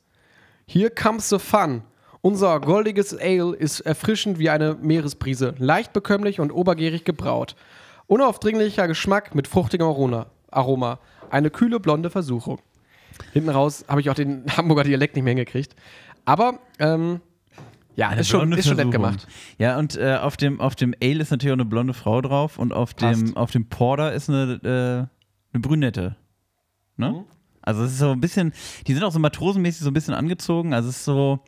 [0.65, 1.83] Here comes the fun.
[2.21, 7.55] Unser goldiges Ale ist erfrischend wie eine Meeresbrise, leicht bekömmlich und obergärig gebraut.
[8.07, 9.87] Unaufdringlicher Geschmack mit fruchtigem
[10.49, 10.99] Aroma.
[11.29, 12.59] Eine kühle blonde Versuchung.
[13.33, 15.75] Hinten raus habe ich auch den Hamburger Dialekt nicht mehr hingekriegt.
[16.25, 17.19] Aber, ähm,
[17.95, 19.27] ja, ist schon, ist schon nett gemacht.
[19.57, 22.57] Ja, und äh, auf, dem, auf dem Ale ist natürlich auch eine blonde Frau drauf
[22.57, 26.15] und auf dem, auf dem Porter ist eine, äh, eine Brünette.
[26.97, 27.11] Ne?
[27.11, 27.25] Mhm.
[27.63, 28.53] Also es ist so ein bisschen,
[28.87, 30.73] die sind auch so matrosenmäßig so ein bisschen angezogen.
[30.73, 31.39] Also es ist so,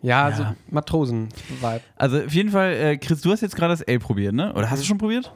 [0.00, 0.36] Ja, Ja.
[0.36, 1.80] so Matrosen-Vibe.
[1.96, 4.52] also auf jeden Fall, äh, Chris, du hast jetzt gerade das Ale probiert, ne?
[4.54, 4.82] Oder hast Mhm.
[4.82, 5.32] du schon probiert?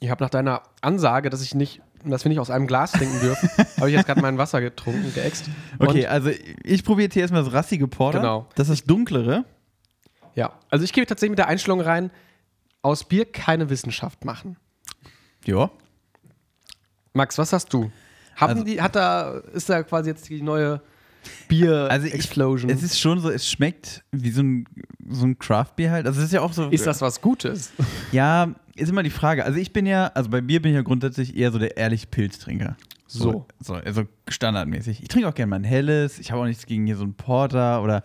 [0.00, 3.18] Ich habe nach deiner Ansage, dass ich nicht, dass wir nicht aus einem Glas trinken
[3.20, 3.48] dürfen,
[3.78, 5.48] habe ich jetzt gerade mein Wasser getrunken, geäxt.
[5.78, 6.30] Okay, Und, also
[6.62, 8.18] ich probiere jetzt hier erstmal das rassige Porter.
[8.20, 8.46] Genau.
[8.54, 9.44] Das ist das dunklere.
[10.34, 12.10] ja, also ich gebe tatsächlich mit der Einstellung rein,
[12.82, 14.56] aus Bier keine Wissenschaft machen.
[15.46, 15.70] Ja.
[17.14, 17.90] Max, was hast du?
[18.36, 20.80] Haben Also- die, hat da, ist da quasi jetzt die neue
[21.48, 24.66] Bier Also es ist schon so, es schmeckt wie so ein,
[25.08, 26.06] so ein Craft-Bier halt.
[26.06, 26.68] Also es ist ja auch so.
[26.68, 27.72] ist das was Gutes?
[28.12, 29.44] Ja, ist immer die Frage.
[29.44, 32.08] Also ich bin ja, also bei Bier bin ich ja grundsätzlich eher so der ehrliche
[32.08, 32.76] Pilztrinker.
[33.06, 33.46] So.
[33.60, 35.00] So, also standardmäßig.
[35.00, 36.18] Ich trinke auch gerne mal ein helles.
[36.18, 38.02] Ich habe auch nichts gegen hier so einen Porter oder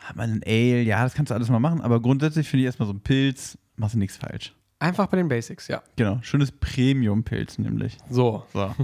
[0.00, 0.82] ah, mal ein Ale.
[0.82, 1.80] Ja, das kannst du alles mal machen.
[1.80, 4.52] Aber grundsätzlich finde ich erstmal so ein Pilz, machst du nichts falsch.
[4.84, 5.82] Einfach bei den Basics, ja.
[5.96, 7.96] Genau, schönes Premium-Pilz nämlich.
[8.10, 8.44] So.
[8.52, 8.74] So.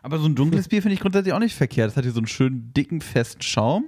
[0.00, 1.88] Aber so ein dunkles Bier finde ich grundsätzlich auch nicht verkehrt.
[1.90, 3.86] Das hat hier so einen schönen, dicken, festen Schaum.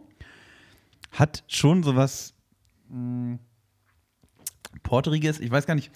[1.13, 2.35] Hat schon so was
[2.89, 3.39] mh,
[4.83, 5.39] Porteriges.
[5.39, 5.93] Ich weiß gar nicht.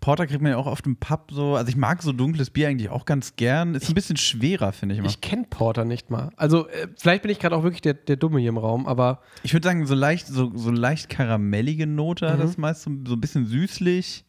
[0.00, 1.56] Porter kriegt man ja auch auf dem Pub so.
[1.56, 3.74] Also ich mag so dunkles Bier eigentlich auch ganz gern.
[3.74, 5.08] Ist ein bisschen schwerer, finde ich immer.
[5.08, 6.30] Ich kenne Porter nicht mal.
[6.36, 9.20] Also, äh, vielleicht bin ich gerade auch wirklich der, der Dumme hier im Raum, aber
[9.42, 13.14] Ich würde sagen, so leicht, so, so leicht karamellige Note hat das meist so, so
[13.14, 14.24] ein bisschen süßlich.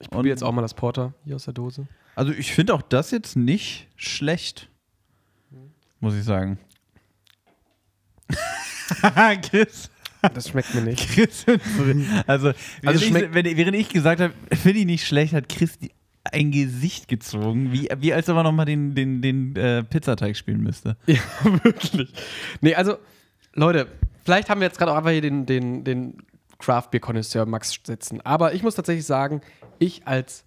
[0.00, 1.86] Ich probiere jetzt auch mal das Porter hier aus der Dose.
[2.16, 4.68] Also ich finde auch das jetzt nicht schlecht.
[6.00, 6.58] Muss ich sagen.
[9.42, 9.90] Chris.
[10.34, 11.08] Das schmeckt mir nicht.
[11.10, 11.46] Chris,
[12.26, 15.78] also, während, ich, schmeckt- wenn, während ich gesagt habe, finde ich nicht schlecht, hat Chris
[15.78, 15.92] die,
[16.24, 20.62] ein Gesicht gezogen, wie, wie als ob er nochmal den, den, den äh, Pizzateig spielen
[20.62, 20.96] müsste.
[21.06, 21.18] Ja,
[21.64, 22.12] wirklich.
[22.60, 22.98] Nee, also,
[23.54, 23.86] Leute,
[24.24, 26.18] vielleicht haben wir jetzt gerade auch einfach hier den, den, den
[26.60, 28.20] Craft-Bier-Konnoisseur Max sitzen.
[28.22, 29.40] Aber ich muss tatsächlich sagen,
[29.78, 30.44] ich als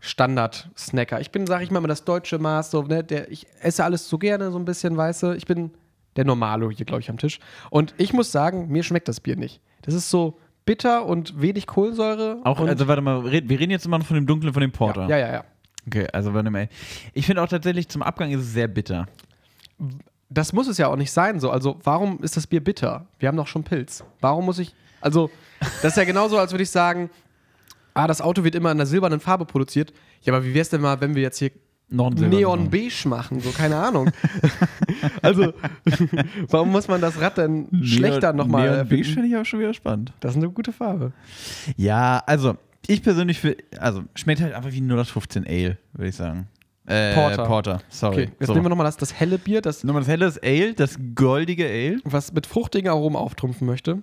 [0.00, 4.08] Standard-Snacker, ich bin, sag ich mal, das deutsche Maß, so, ne, der, ich esse alles
[4.08, 5.72] so gerne, so ein bisschen, weißt du, ich bin
[6.16, 7.38] der Normalo hier, glaube ich, am Tisch.
[7.70, 9.60] Und ich muss sagen, mir schmeckt das Bier nicht.
[9.82, 12.40] Das ist so bitter und wenig Kohlensäure.
[12.44, 15.08] Auch, also warte mal, wir reden jetzt immer noch von dem Dunklen, von dem Porter.
[15.08, 15.44] ja, ja, ja.
[15.86, 16.68] Okay, also warte mal.
[17.14, 19.06] Ich finde auch tatsächlich, zum Abgang ist es sehr bitter.
[20.28, 21.50] Das muss es ja auch nicht sein so.
[21.50, 23.06] Also, warum ist das Bier bitter?
[23.18, 24.04] Wir haben doch schon Pilz.
[24.20, 24.74] Warum muss ich.
[25.00, 25.30] Also,
[25.82, 27.10] das ist ja genauso, als würde ich sagen,
[27.94, 29.92] ah, das Auto wird immer in einer silbernen Farbe produziert.
[30.22, 31.50] Ja, aber wie wäre es denn mal, wenn wir jetzt hier
[31.90, 33.40] Neon beige machen?
[33.40, 34.10] So, keine Ahnung.
[35.22, 35.52] also,
[36.48, 39.74] warum muss man das Rad denn schlechter nochmal Neon Beige finde ich auch schon wieder
[39.74, 40.12] spannend.
[40.20, 41.12] Das ist eine gute Farbe.
[41.76, 46.48] Ja, also ich persönlich für, also schmeckt halt einfach wie 0815 Ale, würde ich sagen.
[46.86, 47.44] Äh, Porter.
[47.44, 48.14] Porter, sorry.
[48.14, 48.54] Okay, jetzt so.
[48.54, 51.66] nehmen wir nochmal das, das helle Bier, das Nochmal das helle das Ale, das goldige
[51.66, 52.00] Ale.
[52.04, 54.02] was mit fruchtigen Aromen auftrumpfen möchte.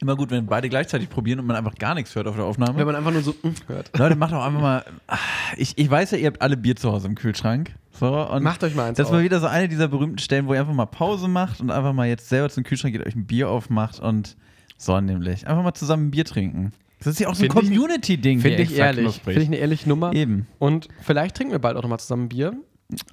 [0.00, 2.78] Immer gut, wenn beide gleichzeitig probieren und man einfach gar nichts hört auf der Aufnahme.
[2.78, 3.96] Wenn man einfach nur so mm, hört.
[3.98, 4.84] Leute, macht doch einfach mal.
[5.08, 5.18] ah,
[5.58, 7.74] Ich, ich weiß ja, ihr habt alle Bier zu Hause im Kühlschrank.
[7.92, 9.18] So, und Macht euch mal eins Das ist auf.
[9.18, 11.92] mal wieder so eine dieser berühmten Stellen, wo ihr einfach mal Pause macht und einfach
[11.92, 14.36] mal jetzt selber zum Kühlschrank geht, euch ein Bier aufmacht und
[14.78, 15.46] so nämlich.
[15.46, 16.72] Einfach mal zusammen ein Bier trinken.
[17.00, 18.40] Das ist ja auch so ein Community-Ding.
[18.40, 19.20] Finde ich ehrlich.
[19.22, 20.14] Finde ich eine ehrliche Nummer.
[20.14, 20.46] Eben.
[20.58, 22.54] Und vielleicht trinken wir bald auch nochmal zusammen Bier.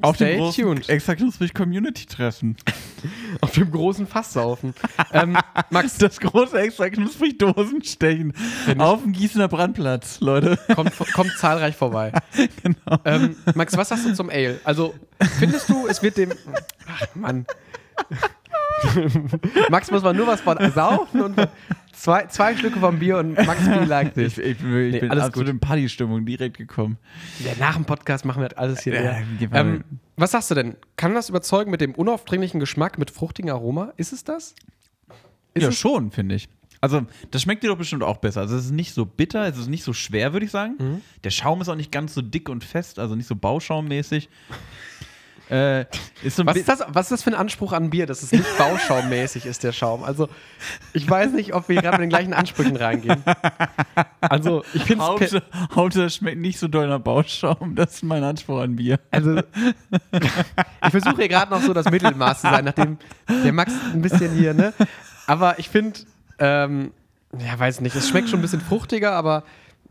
[0.01, 0.89] Auf Stay dem großen, tuned.
[0.89, 2.57] extra knusprig Community-Treffen.
[3.41, 4.73] Auf dem großen Fasssaufen.
[5.11, 5.37] ähm,
[5.69, 8.33] Max, Das große extra knusprig Dosenstechen
[8.79, 10.57] auf dem Gießener Brandplatz, Leute.
[10.73, 12.11] kommt, kommt zahlreich vorbei.
[12.63, 12.99] genau.
[13.05, 14.59] Ähm, Max, was sagst du zum Ale?
[14.63, 14.95] Also,
[15.39, 16.31] findest du, es wird dem.
[16.87, 17.45] Ach, Mann.
[19.69, 21.47] Max muss mal nur was von saufen und
[21.97, 24.45] zwei, zwei Schlücke vom Bier und Max B liked Ich, dich.
[24.45, 25.53] ich, bin, ich Nee, bin alles absolut gut.
[25.53, 26.97] in Partystimmung direkt gekommen.
[27.43, 29.01] Ja, nach dem Podcast machen wir das alles hier.
[29.01, 29.17] Ja,
[29.53, 29.83] ähm,
[30.15, 30.75] was sagst du denn?
[30.95, 33.93] Kann das überzeugen mit dem unaufdringlichen Geschmack, mit fruchtigem Aroma?
[33.97, 34.55] Ist es das?
[35.53, 36.49] Ist ja, es- schon, finde ich.
[36.79, 38.41] Also, das schmeckt dir doch bestimmt auch besser.
[38.41, 40.75] Also, es ist nicht so bitter, es ist nicht so schwer, würde ich sagen.
[40.77, 41.01] Mhm.
[41.23, 44.29] Der Schaum ist auch nicht ganz so dick und fest, also nicht so bauschaummäßig.
[45.49, 45.85] Äh,
[46.27, 48.57] so Was ist, das, was ist das für ein Anspruch an Bier, dass es nicht
[48.57, 50.03] bauschaummäßig ist, der Schaum?
[50.03, 50.27] Also,
[50.93, 53.23] ich weiß nicht, ob wir gerade mit den gleichen Ansprüchen reingehen.
[54.19, 55.09] Also, ich finde es.
[55.09, 55.43] Hauptsache,
[55.73, 57.75] Hauptsache, schmeckt nicht so doll nach Bauschaum.
[57.75, 58.99] Das ist mein Anspruch an Bier.
[59.11, 62.97] Also, ich versuche hier gerade noch so das Mittelmaß zu sein, nachdem
[63.29, 64.73] der Max ein bisschen hier, ne?
[65.27, 65.99] Aber ich finde,
[66.39, 66.91] ähm,
[67.37, 69.43] ja, weiß nicht, es schmeckt schon ein bisschen fruchtiger, aber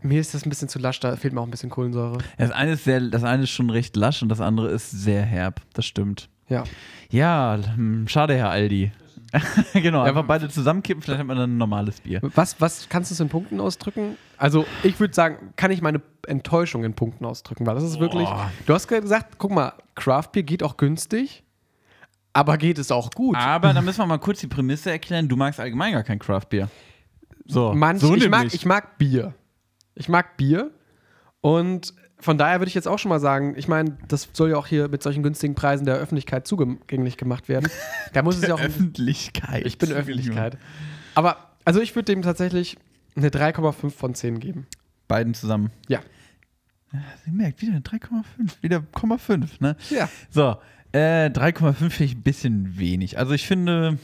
[0.02, 2.18] mir ist das ein bisschen zu lasch, da fehlt mir auch ein bisschen Kohlensäure.
[2.38, 5.22] Das eine ist, sehr, das eine ist schon recht lasch und das andere ist sehr
[5.22, 5.60] herb.
[5.72, 6.28] Das stimmt.
[6.48, 6.64] Ja.
[7.10, 8.92] Ja, hm, schade, Herr Aldi.
[9.72, 12.20] genau, einfach beide zusammenkippen, vielleicht hat man dann ein normales Bier.
[12.34, 14.16] Was, was kannst du es in Punkten ausdrücken?
[14.38, 18.28] Also, ich würde sagen, kann ich meine Enttäuschung in Punkten ausdrücken, weil das ist wirklich.
[18.66, 21.42] Du hast gerade gesagt, guck mal, Craft Beer geht auch günstig,
[22.32, 23.36] aber geht es auch gut.
[23.36, 25.28] Aber da müssen wir mal kurz die Prämisse erklären.
[25.28, 26.68] Du magst allgemein gar kein Craft-Bier.
[27.46, 29.34] So, Manch, so ich, mag, ich mag Bier.
[29.96, 30.70] Ich mag Bier.
[31.40, 34.56] Und von daher würde ich jetzt auch schon mal sagen, ich meine, das soll ja
[34.56, 37.70] auch hier mit solchen günstigen Preisen der Öffentlichkeit zugänglich gemacht werden.
[38.12, 38.60] Da muss es ja auch.
[38.60, 39.66] Öffentlichkeit.
[39.66, 40.56] Ich bin Öffentlichkeit.
[41.14, 42.78] Aber, also ich würde dem tatsächlich
[43.16, 44.66] eine 3,5 von 10 geben.
[45.08, 45.70] Beiden zusammen.
[45.88, 46.00] Ja.
[47.26, 48.22] Ihr merkt, wieder eine 3,5.
[48.62, 49.76] Wieder 0,5, ne?
[49.90, 50.08] Ja.
[50.30, 50.56] So,
[50.92, 53.18] äh, 3,5 finde ich ein bisschen wenig.
[53.18, 53.98] Also ich finde,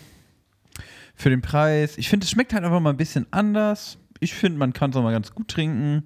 [1.15, 3.99] für den Preis, ich finde, es schmeckt halt einfach mal ein bisschen anders.
[4.23, 6.05] Ich finde, man kann es auch mal ganz gut trinken.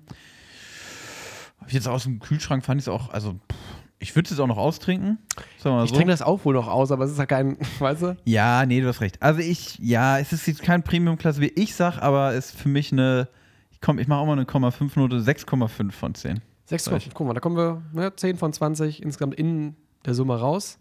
[1.69, 3.57] Jetzt aus dem Kühlschrank fand ich es auch, also pff,
[3.99, 5.19] ich würde es jetzt auch noch austrinken.
[5.65, 5.97] Mal Ich so.
[5.97, 8.17] trinke das auch wohl noch aus, aber es ist ja kein, weißt du?
[8.25, 9.21] Ja, nee, du hast recht.
[9.23, 12.69] Also ich, ja, es ist jetzt kein Premium-Klasse, wie ich sag, aber es ist für
[12.69, 13.29] mich eine,
[13.71, 16.41] ich komm, ich mache auch mal eine 0,5 Note, 6,5 von 10.
[16.67, 20.39] 6 von, guck mal, da kommen wir ne, 10 von 20 insgesamt in der Summe
[20.39, 20.79] raus.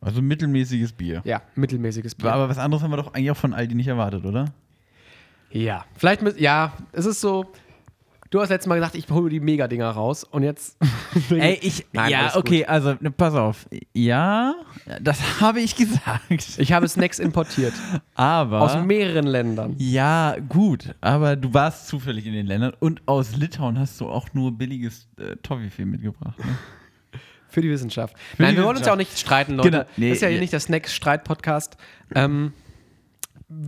[0.00, 1.22] Also mittelmäßiges Bier.
[1.24, 2.32] Ja, mittelmäßiges Bier.
[2.32, 4.46] Aber was anderes haben wir doch eigentlich auch von Aldi nicht erwartet, oder?
[5.54, 7.46] Ja, vielleicht mit, ja, es ist so.
[8.30, 10.76] Du hast letztes Mal gesagt, ich hole die Mega-Dinger raus und jetzt.
[11.30, 13.68] Ey, ich, Nein, ja, okay, also ne, pass auf.
[13.92, 14.56] Ja,
[15.00, 16.58] das habe ich gesagt.
[16.58, 17.72] Ich habe Snacks importiert.
[18.16, 18.62] Aber.
[18.62, 19.76] Aus mehreren Ländern.
[19.78, 24.34] ja, gut, aber du warst zufällig in den Ländern und aus Litauen hast du auch
[24.34, 26.36] nur billiges äh, Toffifee mitgebracht.
[26.36, 26.44] Ne?
[27.48, 28.18] Für die Wissenschaft.
[28.18, 29.12] Für Nein, die wir wollen uns ja auch Wissenschaft.
[29.12, 29.70] nicht streiten, Leute.
[29.70, 29.84] Genau.
[29.96, 30.40] Nee, das ist ja hier nee.
[30.40, 31.76] nicht der Snacks-Streit-Podcast.
[32.16, 32.52] Ähm,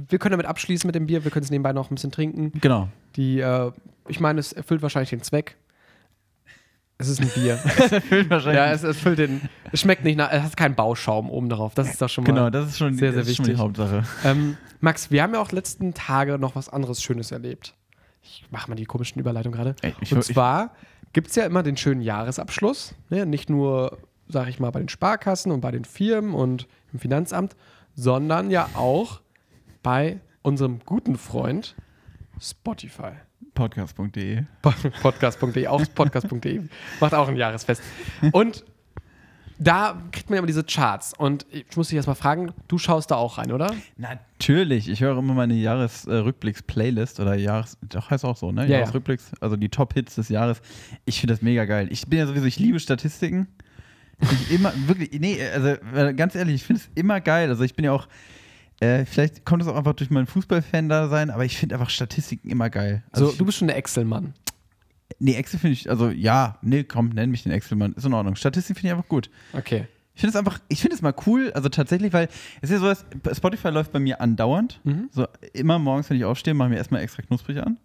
[0.08, 1.24] wir können damit abschließen mit dem Bier.
[1.24, 2.52] Wir können es nebenbei noch ein bisschen trinken.
[2.60, 2.88] Genau.
[3.16, 3.70] Die, äh,
[4.08, 5.56] ich meine, es erfüllt wahrscheinlich den Zweck.
[6.98, 7.54] Es ist ein Bier.
[7.90, 8.56] Erfüllt wahrscheinlich.
[8.56, 9.42] ja, es, es erfüllt den.
[9.70, 10.32] Es schmeckt nicht nach.
[10.32, 11.74] Es hat keinen Bauschaum oben drauf.
[11.74, 12.32] Das ist doch schon mal.
[12.32, 13.62] genau, das ist schon, Sehr, sehr das ist schon die wichtig.
[13.62, 14.04] Hauptsache.
[14.24, 17.74] Ähm, Max, wir haben ja auch letzten Tage noch was anderes Schönes erlebt.
[18.22, 19.76] Ich mache mal die komischen Überleitungen gerade.
[20.10, 20.72] Und zwar
[21.12, 22.94] gibt es ja immer den schönen Jahresabschluss.
[23.10, 23.26] Ne?
[23.26, 27.56] Nicht nur, sag ich mal, bei den Sparkassen und bei den Firmen und im Finanzamt,
[27.94, 29.20] sondern ja auch
[29.86, 31.76] bei unserem guten Freund
[32.40, 33.12] Spotify.
[33.54, 34.42] Podcast.de.
[35.00, 36.62] Podcast.de, auch podcast.de.
[36.98, 37.80] Macht auch ein Jahresfest.
[38.32, 38.64] Und
[39.60, 41.14] da kriegt man ja immer diese Charts.
[41.16, 43.72] Und ich muss dich erst mal fragen, du schaust da auch rein, oder?
[43.96, 48.62] Natürlich, ich höre immer meine Jahresrückblicks-Playlist oder Jahres, doch heißt auch so, ne?
[48.62, 48.78] Ja, ja.
[48.78, 50.62] Jahresrückblicks, also die Top-Hits des Jahres.
[51.04, 51.86] Ich finde das mega geil.
[51.92, 53.46] Ich bin ja sowieso, ich liebe Statistiken.
[54.18, 57.50] Ich immer, wirklich, nee, also äh, ganz ehrlich, ich finde es immer geil.
[57.50, 58.08] Also ich bin ja auch,
[58.80, 61.90] Äh, vielleicht kommt es auch einfach durch meinen Fußballfan da sein, aber ich finde einfach
[61.90, 63.02] Statistiken immer geil.
[63.10, 64.34] Also so, du bist schon der Excel-Mann.
[65.18, 68.36] nee, Excel finde ich, also ja, nee, komm, nenn mich den Excel-Mann, ist in Ordnung.
[68.36, 69.30] Statistiken finde ich einfach gut.
[69.52, 69.86] Okay.
[70.14, 72.28] Ich finde es einfach, ich finde es mal cool, also tatsächlich, weil
[72.62, 74.80] es ist ja so, dass Spotify läuft bei mir andauernd.
[74.84, 75.08] Mhm.
[75.12, 77.78] So immer morgens, wenn ich aufstehe, machen wir erstmal extra knusprig an.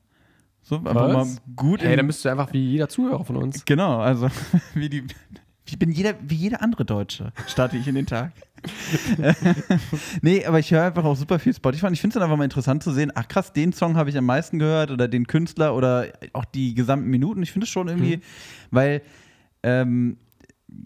[0.62, 1.42] So, einfach mal Was?
[1.56, 3.66] gut Hey, dann bist du einfach wie jeder Zuhörer von uns.
[3.66, 4.30] Genau, also
[4.74, 5.04] wie die.
[5.72, 8.34] Ich bin jeder, wie jeder andere Deutsche, starte ich in den Tag.
[10.22, 12.38] nee, aber ich höre einfach auch super viel Spotify und ich finde es dann einfach
[12.38, 15.28] mal interessant zu sehen, ach krass, den Song habe ich am meisten gehört oder den
[15.28, 17.42] Künstler oder auch die gesamten Minuten.
[17.44, 18.22] Ich finde es schon irgendwie, Mhm.
[18.72, 19.02] weil,
[19.64, 20.18] ähm,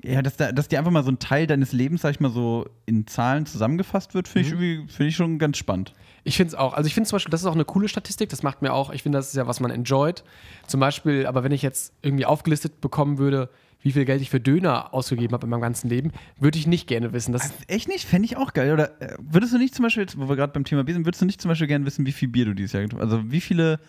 [0.04, 2.32] ja, dass, da, dass dir einfach mal so ein Teil deines Lebens, sag ich mal,
[2.32, 4.62] so in Zahlen zusammengefasst wird, finde ich, Mhm.
[4.62, 5.94] irgendwie- finde ich schon ganz spannend.
[6.24, 6.74] Ich finde es auch.
[6.74, 8.30] Also ich finde zum Beispiel, das ist auch eine coole Statistik.
[8.30, 10.24] Das macht mir auch, ich finde, das ist ja, was man enjoyt.
[10.66, 13.50] Zum Beispiel, aber wenn ich jetzt irgendwie aufgelistet bekommen würde,
[13.86, 16.88] wie viel Geld ich für Döner ausgegeben habe in meinem ganzen Leben, würde ich nicht
[16.88, 17.34] gerne wissen.
[17.34, 18.04] Das Echt nicht?
[18.04, 18.74] Fände ich auch geil.
[18.74, 21.06] Oder äh, würdest du nicht zum Beispiel, jetzt, wo wir gerade beim Thema Bier sind,
[21.06, 23.14] würdest du nicht zum Beispiel gerne wissen, wie viel Bier du dieses Jahr getrunken hast?
[23.14, 23.80] Also wie viele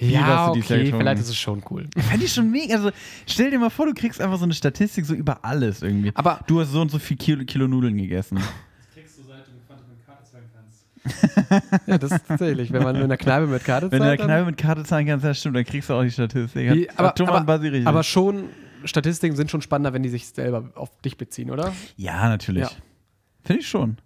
[0.00, 1.02] Bier hast ja, du dieses Jahr okay, getrunken?
[1.02, 1.88] vielleicht ist es schon cool.
[1.98, 2.74] Fände ich schon mega.
[2.74, 2.90] Also
[3.26, 6.10] stell dir mal vor, du kriegst einfach so eine Statistik so über alles irgendwie.
[6.14, 8.38] Aber- du hast so und so viel Kilo, Kilo Nudeln gegessen.
[8.94, 11.86] kriegst du, seit du Quantum mit Karte zahlen kannst.
[11.86, 12.72] Ja, das ist tatsächlich.
[12.72, 14.84] Wenn man in der Kneipe mit Karte Wenn du in der zahlt, Kneipe mit Karte
[14.84, 16.72] zahlen kannst, das stimmt, dann kriegst du auch die Statistik.
[16.72, 18.44] Wie, aber, aber, aber schon,
[18.84, 21.72] Statistiken sind schon spannender, wenn die sich selber auf dich beziehen, oder?
[21.96, 22.62] ja, natürlich.
[22.64, 22.70] Ja.
[23.44, 23.96] Finde ich schon.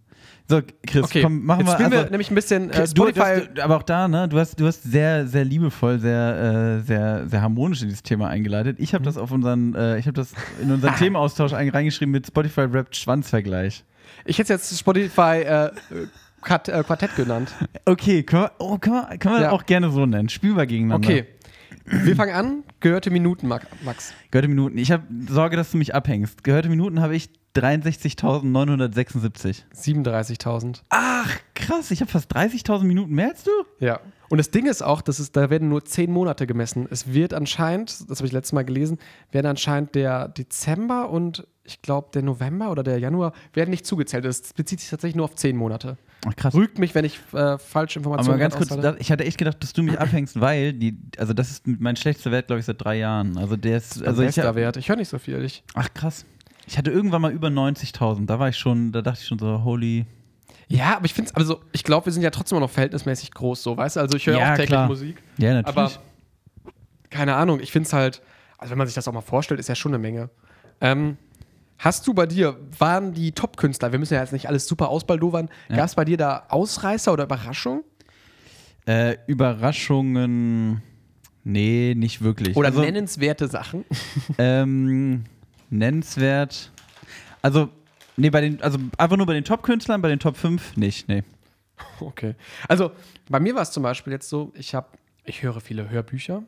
[0.48, 1.74] So, Chris, Okay, komm, machen jetzt wir.
[1.74, 3.20] spielen also- wir nämlich ein bisschen äh, Du, du Spotify.
[3.20, 7.28] hast, aber auch da, ne, du hast, du hast sehr, sehr liebevoll, sehr, äh, sehr,
[7.28, 8.76] sehr harmonisch in dieses Thema eingeleitet.
[8.80, 8.96] Ich Mhm.
[8.96, 12.62] habe das auf unseren, äh, ich habe das in unseren Themenaustausch ein- reingeschrieben mit Spotify
[12.62, 13.84] Rap Schwanzvergleich.
[14.24, 15.70] ich hätte es jetzt Spotify äh, äh,
[16.42, 17.52] Quartett genannt.
[17.84, 19.50] Okay, können wir, oh, können wir, können wir Ja.
[19.52, 20.28] auch gerne so nennen.
[20.28, 21.08] Spielbar gegeneinander.
[21.08, 21.24] Okay.
[21.84, 22.64] Wir fangen an.
[22.80, 24.14] Gehörte Minuten, Max-.
[24.30, 24.78] Gehörte Minuten.
[24.78, 26.44] Ich habe Sorge, dass du mich abhängst.
[26.44, 29.62] Gehörte Minuten habe ich 63.976.
[29.74, 30.82] 37.000.
[30.88, 31.90] Ach, krass.
[31.90, 33.50] Ich habe fast 30.000 Minuten mehr als du.
[33.78, 34.00] Ja.
[34.28, 36.86] Und das Ding ist auch, dass es, da werden nur zehn Monate gemessen.
[36.90, 38.98] Es wird anscheinend, das habe ich letztes Mal gelesen,
[39.30, 44.24] werden anscheinend der Dezember und ich glaube der November oder der Januar werden nicht zugezählt.
[44.24, 45.98] Das bezieht sich tatsächlich nur auf zehn Monate.
[46.26, 46.54] Ach, krass.
[46.54, 48.92] Rügt mich, wenn ich äh, falsche Aber Informationen mal ganz kurz, aushalte.
[48.92, 51.96] da, ich hatte echt gedacht, dass du mich abhängst, weil die, also das ist mein
[51.96, 53.36] schlechtester Wert, glaube ich, seit drei Jahren.
[53.38, 54.76] Also der ist, also ich, Wert.
[54.76, 55.42] Ich höre nicht so viel.
[55.44, 56.24] Ich, ach krass.
[56.66, 58.26] Ich hatte irgendwann mal über 90.000.
[58.26, 60.06] Da war ich schon, da dachte ich schon so, holy.
[60.68, 63.60] ja, aber ich finde es, also ich glaube, wir sind ja trotzdem noch verhältnismäßig groß,
[63.62, 64.00] so, weißt du?
[64.00, 64.86] Also ich höre Ja, auch täglich klar.
[64.86, 65.20] Musik.
[65.38, 65.76] Ja, natürlich.
[65.76, 65.90] Aber
[67.10, 68.22] keine Ahnung, ich finde es halt,
[68.58, 70.30] also wenn man sich das auch mal vorstellt, ist ja schon eine Menge.
[70.80, 71.16] Ähm,
[71.84, 75.48] hast du bei dir, waren die Top-Künstler, wir müssen ja jetzt nicht alles super ausbaldowern,
[75.68, 75.76] Ja.
[75.76, 77.84] gab es bei dir da Ausreißer oder Überraschungen?
[78.86, 80.82] äh, Überraschungen.
[81.44, 82.56] Nee, nicht wirklich.
[82.56, 83.84] Oder also, nennenswerte Sachen?
[84.38, 85.24] Ähm,
[85.70, 86.70] nennenswert.
[87.42, 87.68] Also,
[88.16, 91.22] nee, bei den, also einfach nur bei den Top-Künstlern, bei den Top 5 nicht, nee.
[92.00, 92.34] Okay.
[92.68, 92.92] Also
[93.28, 94.86] bei mir war es zum Beispiel jetzt so, ich habe,
[95.24, 96.44] ich höre viele Hörbücher.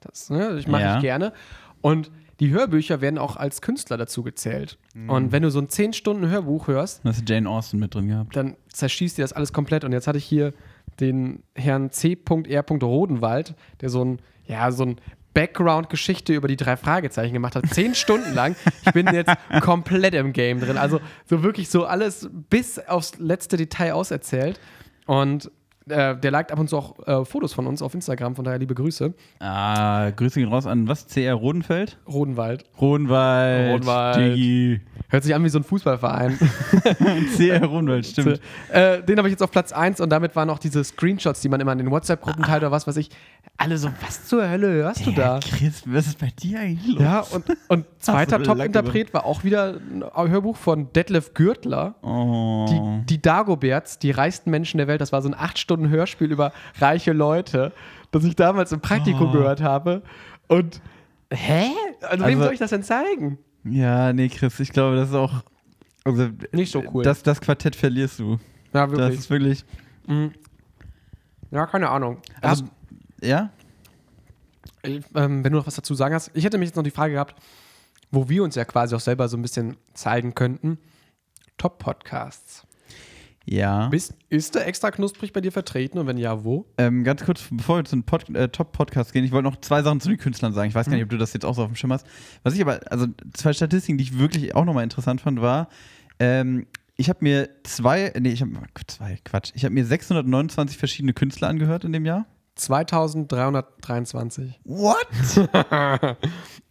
[0.00, 0.96] Das, ne, ich mache Ja.
[0.96, 1.32] ich gerne.
[1.80, 2.10] Und
[2.40, 4.78] die Hörbücher werden auch als Künstler dazu gezählt.
[4.94, 5.10] Mhm.
[5.10, 8.08] Und wenn du so ein 10 Stunden Hörbuch hörst, Da hast Jane Austen mit drin
[8.08, 8.36] gehabt.
[8.36, 9.84] dann zerschießt dir das alles komplett.
[9.84, 10.52] Und jetzt hatte ich hier
[11.00, 12.64] den Herrn C.R.
[12.82, 14.96] Rodenwald, der so ein, ja, so ein
[15.34, 17.66] Background-Geschichte über die drei Fragezeichen gemacht hat.
[17.66, 18.54] Zehn Stunden lang.
[18.86, 20.78] Ich bin jetzt komplett im Game drin.
[20.78, 24.60] Also so wirklich so alles bis aufs letzte Detail auserzählt.
[25.06, 25.50] Und
[25.88, 28.58] äh, der liked ab und zu auch äh, Fotos von uns auf Instagram, von daher
[28.58, 29.12] liebe Grüße.
[29.40, 31.06] Ah, Grüße gehen raus an was?
[31.06, 31.98] CR Rodenfeld?
[32.08, 32.64] Rodenwald.
[32.80, 33.72] Rodenwald.
[33.72, 34.16] Rodenwald.
[34.16, 34.80] Digi.
[35.08, 36.38] Hört sich an wie so ein Fußballverein.
[37.36, 38.40] CR Rodenwald, stimmt.
[38.70, 41.48] Äh, den habe ich jetzt auf Platz 1 und damit waren auch diese Screenshots, die
[41.48, 43.10] man immer in den WhatsApp-Gruppen teilt oder was weiß ich.
[43.56, 45.38] Alle so, was zur Hölle hörst du da?
[45.38, 47.02] Chris, was ist bei dir eigentlich los?
[47.02, 51.94] Ja, und, und zweiter Top-Interpret war auch wieder ein Hörbuch von Detlef Gürtler.
[52.02, 52.66] Oh.
[52.68, 55.00] Die, die Dagoberts, die reichsten Menschen der Welt.
[55.00, 55.34] Das war so ein
[55.74, 57.72] 8-Stunden-Hörspiel über reiche Leute,
[58.10, 59.32] das ich damals im Praktikum Oh.
[59.32, 60.02] gehört habe.
[60.48, 60.80] Und
[61.32, 61.66] hä?
[62.02, 63.38] Also, wem Also- soll ich das denn zeigen?
[63.64, 65.42] Ja, nee, Chris, ich glaube, das ist auch.
[66.04, 67.02] Also, Nicht so cool.
[67.02, 68.38] Das, das Quartett verlierst du.
[68.74, 69.64] ja, Das ist wirklich.
[71.50, 72.18] ja, keine Ahnung.
[72.42, 72.64] Also,
[73.22, 73.50] ja?
[74.82, 76.30] Ich, ähm, wenn du noch was dazu sagen hast.
[76.34, 77.34] Ich hätte mich jetzt noch die Frage gehabt,
[78.10, 80.78] wo wir uns ja quasi auch selber so ein bisschen zeigen könnten.
[81.56, 82.66] Top-Podcasts.
[83.46, 83.88] Ja.
[83.88, 86.66] Bist, ist der extra knusprig bei dir vertreten und wenn ja, wo?
[86.78, 90.00] Ähm, ganz kurz, bevor wir zum Pod äh, Top-Podcast gehen, ich wollte noch zwei Sachen
[90.00, 90.68] zu den Künstlern sagen.
[90.68, 92.06] Ich weiß gar nicht, ob du das jetzt auch so auf dem Schirm hast.
[92.42, 95.68] Was ich aber, also zwei Statistiken, die ich wirklich auch nochmal interessant fand, war,
[96.18, 96.66] ähm,
[96.96, 98.52] ich habe mir zwei, nee, ich habe
[98.86, 102.26] zwei, Quatsch, ich habe mir 629 verschiedene Künstler angehört in dem Jahr.
[102.56, 104.60] 2323.
[104.64, 105.08] What?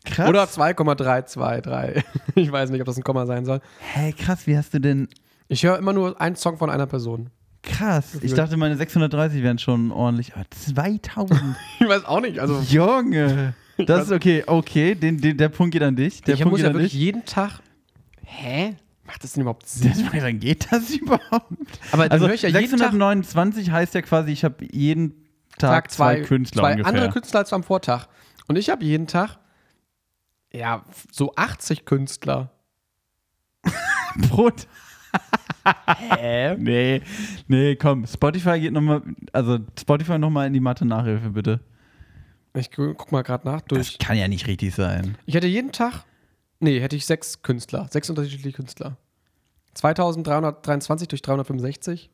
[0.05, 0.29] krass.
[0.29, 2.03] Oder 2,323.
[2.35, 3.61] Ich weiß nicht, ob das ein Komma sein soll.
[3.79, 5.07] hey, krass, wie hast du denn
[5.53, 7.29] Ich höre immer nur einen Song von einer Person.
[7.61, 8.15] Krass.
[8.21, 10.33] Ich dachte, meine 630 wären schon ordentlich.
[10.33, 11.39] Aber 2000.
[11.79, 12.39] Ich weiß auch nicht.
[12.39, 13.53] Also, Junge.
[13.77, 14.43] Das ist okay.
[14.47, 16.21] Okay, den, den, der Punkt geht an dich.
[16.21, 17.01] Der ich Punkt muss geht ja an wirklich dich.
[17.01, 17.61] jeden Tag.
[18.23, 18.75] Hä?
[19.05, 19.93] Macht das denn überhaupt Sinn?
[20.11, 21.79] Das dann geht das überhaupt?
[21.91, 25.11] Aber Also höre ich ja jeden Tag 629 heißt ja quasi, ich habe jeden
[25.59, 26.87] Tag, Tag zwei, zwei, Künstler zwei ungefähr.
[26.89, 28.07] andere Künstler als am Vortag.
[28.47, 29.37] Und ich habe jeden Tag
[30.51, 32.51] ja so 80 Künstler.
[34.29, 34.67] Brot.
[36.17, 36.55] Hä?
[36.57, 37.01] Nee,
[37.47, 38.05] nee, komm.
[38.05, 39.01] Spotify geht nochmal,
[39.31, 41.59] also Spotify nochmal in die Mathe-Nachhilfe, bitte.
[42.55, 43.97] Ich gu- guck mal gerade nach Das durch.
[43.97, 45.17] kann ja nicht richtig sein.
[45.25, 46.03] Ich hätte jeden Tag,
[46.59, 48.97] nee, hätte ich sechs Künstler, sechs unterschiedliche Künstler.
[49.75, 52.09] 2323 durch 365.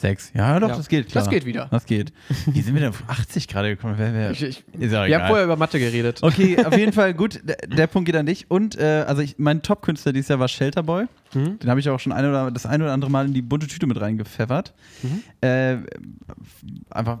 [0.00, 0.32] Sechs.
[0.34, 0.76] Ja, doch, Ja.
[0.76, 1.22] das geht, klar.
[1.24, 1.68] Das geht wieder.
[1.70, 2.12] Das geht.
[2.46, 3.96] Wie sind wir denn auf 80 gerade gekommen?
[3.98, 6.20] Wer, wer, Ich, ich, wir haben vorher über Mathe geredet.
[6.22, 7.40] Okay, auf jeden Fall gut.
[7.44, 8.50] Der, der Punkt geht an dich.
[8.50, 11.04] Und äh, also ich, mein Top-Künstler dieses Jahr war Shelterboy.
[11.34, 11.58] Mhm.
[11.58, 13.66] Den habe ich auch schon ein oder, das ein oder andere Mal in die bunte
[13.66, 14.72] Tüte mit reingepfeffert.
[15.02, 15.22] Mhm.
[15.42, 15.76] Äh,
[16.88, 17.18] einfach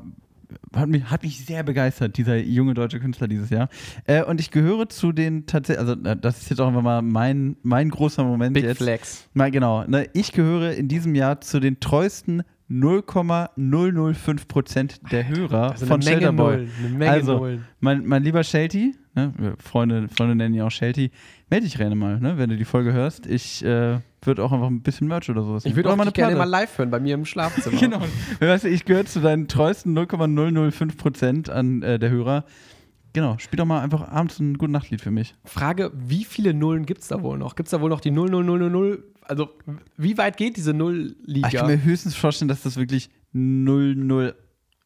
[0.74, 3.68] hat mich, hat mich sehr begeistert, dieser junge deutsche Künstler dieses Jahr.
[4.06, 7.56] Äh, und ich gehöre zu den tatsächlich, also das ist jetzt auch einfach mal mein,
[7.62, 8.78] mein großer Moment Big jetzt.
[8.78, 9.28] Flex.
[9.34, 9.84] Mal genau.
[9.84, 16.00] Ne, ich gehöre in diesem Jahr zu den treuesten 0,005 Prozent der Hörer Also von
[16.00, 16.68] Shelterboy.
[17.00, 17.66] Also, Nullen.
[17.80, 21.10] Mein, mein lieber Shelty, ne, Freunde, Freunde nennen ihn auch Shelty,
[21.50, 23.26] melde dich gerne mal, ne, wenn du die Folge hörst.
[23.26, 25.64] Ich äh, würde auch einfach ein bisschen Merch oder sowas.
[25.64, 27.76] Ich würde auch mal gerne mal live hören bei mir im Schlafzimmer.
[27.80, 28.02] Genau.
[28.38, 32.44] Weißt du, ich gehöre zu deinen treuesten 0,005 Prozent an äh, der Hörer.
[33.12, 35.34] Genau, spiel doch mal einfach abends ein gute Nachtlied für mich.
[35.44, 37.56] Frage, wie viele Nullen gibt es da wohl noch?
[37.56, 39.04] Gibt es da wohl noch die 0, 0, 0, 0, 0?
[39.22, 39.48] Also,
[39.96, 41.48] wie weit geht diese Ah, Ich Null-Liga?
[41.50, 44.34] kann mir höchstens vorstellen, dass das wirklich 0,0,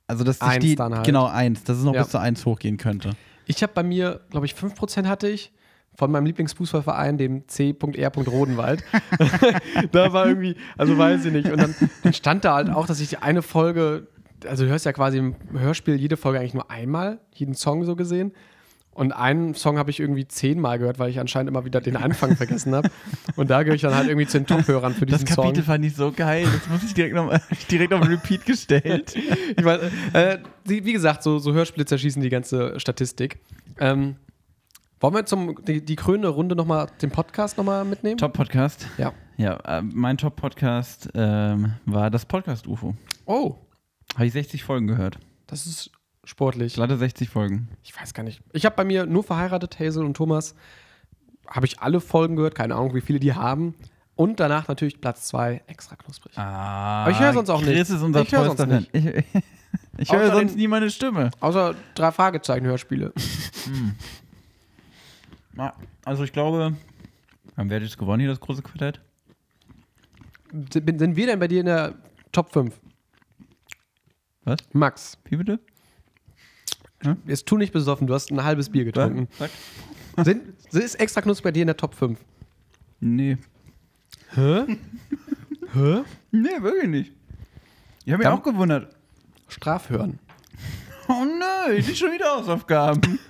[0.06, 1.06] also dass Eins die, dann halt.
[1.06, 2.02] genau eins, dass es noch Ja.
[2.02, 3.10] bis zu 1 hochgehen könnte.
[3.46, 5.52] Ich habe bei mir, glaube ich, 5% hatte ich
[5.96, 8.10] von meinem Lieblingsfußballverein, dem C.R.
[8.26, 8.82] Rodenwald.
[9.92, 11.50] da war irgendwie, also weiß ich nicht.
[11.50, 14.08] Und dann, dann stand da halt auch, dass ich die eine Folge,
[14.46, 17.96] also du hörst ja quasi im Hörspiel jede Folge eigentlich nur einmal, jeden Song so
[17.96, 18.32] gesehen.
[18.92, 22.36] Und einen Song habe ich irgendwie zehnmal gehört, weil ich anscheinend immer wieder den Anfang
[22.36, 22.90] vergessen habe.
[23.34, 25.64] Und da gehöre ich dann halt irgendwie zu den Top-Hörern für Das diesen Kapitel Song.
[25.64, 29.16] fand ich so geil, das muss ich direkt noch, ich direkt auf Repeat gestellt.
[29.56, 33.40] Ich meine, äh, wie gesagt, so, so Hörspiele zerschießen die ganze Statistik.
[33.78, 34.16] Ähm,
[35.00, 38.16] wollen wir zum die, die krönende Runde nochmal den Podcast nochmal mitnehmen?
[38.16, 38.86] Top-Podcast.
[38.96, 39.12] Ja.
[39.36, 42.94] Ja, äh, mein Top-Podcast ähm, war das Podcast-UFO.
[43.26, 43.56] Oh,
[44.14, 45.18] Habe ich 60 Folgen gehört.
[45.46, 45.90] das ist
[46.24, 46.74] sportlich.
[46.74, 47.68] Glatte 60 Folgen.
[47.82, 48.40] Ich weiß gar nicht.
[48.52, 50.54] Ich habe bei mir nur verheiratet, Hazel und Thomas.
[51.46, 53.74] Habe ich alle Folgen gehört, keine Ahnung, wie viele die haben.
[54.16, 56.38] Und danach natürlich Platz zwei extra knusprig.
[56.38, 57.74] Ah, Aber ich höre sonst auch nicht.
[57.74, 58.86] Chris ist unser Ich höre sonst Fan.
[58.92, 59.04] Ich,
[59.98, 61.30] ich höre Außer sonst den- nie meine Stimme.
[61.40, 63.12] Außer drei Fragezeichen-Hörspiele.
[65.52, 65.72] Na,
[66.04, 66.74] Also ich glaube,
[67.56, 69.00] haben wir jetzt gewonnen hier, das große Quartett?
[70.72, 71.94] sind, sind wir denn bei dir in der
[72.32, 72.74] Top 5?
[74.44, 74.58] Was?
[74.72, 75.58] Max, Wie bitte?
[77.26, 79.28] jetzt tu nicht besoffen, du hast ein halbes Bier getrunken.
[79.38, 79.50] Sag.
[80.24, 80.42] Sind,
[80.72, 82.18] ist extra knusprig bei dir in der Top 5?
[83.00, 83.36] Nee.
[84.34, 84.64] Hä?
[85.72, 86.02] Hä?
[86.30, 87.12] Nee, wirklich nicht.
[88.06, 88.94] Ich habe mich Dann- auch gewundert.
[89.48, 90.18] Strafhören.
[91.08, 93.18] Oh nö, die schon wieder Hausaufgaben.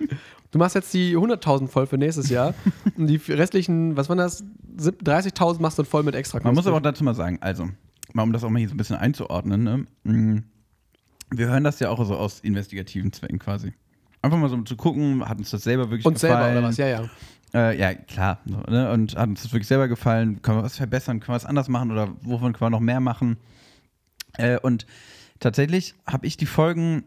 [0.53, 2.55] Du machst jetzt die 100.000 voll für nächstes Jahr.
[2.97, 4.45] und die restlichen, was waren das?
[4.77, 7.39] Sieb- 30.000 machst du dann voll mit extra Man muss aber auch dazu mal sagen,
[7.41, 7.69] also,
[8.13, 9.65] mal um das auch mal hier so ein bisschen einzuordnen,
[10.05, 10.45] ne?
[11.31, 13.73] Wir hören das ja auch so aus investigativen Zwecken quasi.
[14.23, 16.43] Einfach mal so um zu gucken, hat uns das selber wirklich Und gefallen?
[16.45, 16.77] selber, oder was?
[16.77, 17.11] Ja, ja.
[17.53, 18.41] Äh, ja, klar.
[18.47, 18.91] So, ne?
[18.91, 20.41] Und hat uns das wirklich selber gefallen?
[20.43, 21.21] Können wir was verbessern?
[21.21, 21.91] Können wir was anders machen?
[21.93, 23.37] Oder wovon können wir noch mehr machen?
[24.37, 24.87] Äh, und
[25.41, 27.05] tatsächlich habe ich die Folgen,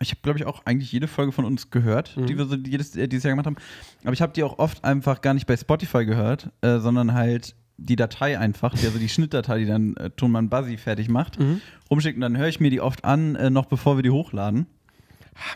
[0.00, 2.26] ich habe, glaube ich, auch eigentlich jede Folge von uns gehört, Mhm.
[2.26, 3.56] die wir so jedes, äh, dieses Jahr gemacht haben.
[4.04, 7.54] Aber ich habe die auch oft einfach gar nicht bei Spotify gehört, äh, sondern halt
[7.82, 11.60] die Datei einfach, also die Schnittdatei, die dann äh, Tonmann Buzzy fertig macht, Mhm.
[11.90, 12.16] rumschickt.
[12.16, 14.66] Und dann höre ich mir die oft an, äh, noch bevor wir die hochladen.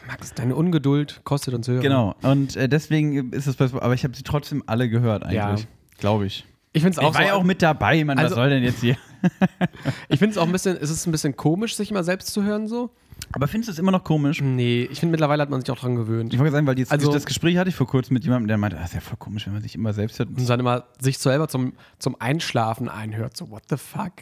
[0.08, 1.82] Max, deine Ungeduld kostet uns Hörer.
[1.82, 2.14] Genau.
[2.22, 5.34] Und äh, deswegen ist es bei Sp- aber ich habe sie trotzdem alle gehört eigentlich.
[5.36, 5.56] Ja.
[5.98, 6.46] Glaube ich.
[6.72, 8.18] Ich finde es auch, Ich war so, ja auch mit dabei, Mann.
[8.18, 8.96] Also- was soll denn jetzt hier?
[10.08, 12.42] ich finde es auch ein bisschen, ist es ein bisschen komisch, sich immer selbst zu
[12.42, 12.90] hören so?
[13.32, 14.40] Aber findest du es immer noch komisch?
[14.40, 16.32] Nee, ich finde mittlerweile hat man sich auch dran gewöhnt.
[16.32, 18.58] Ich wollte sagen, weil jetzt, Also- das Gespräch hatte ich vor kurzem mit jemandem, der
[18.58, 20.28] meinte, das ist ja voll komisch, wenn man sich immer selbst hört.
[20.28, 23.36] Und dann immer sich selber zum, zum Einschlafen einhört.
[23.36, 24.12] So, what the fuck?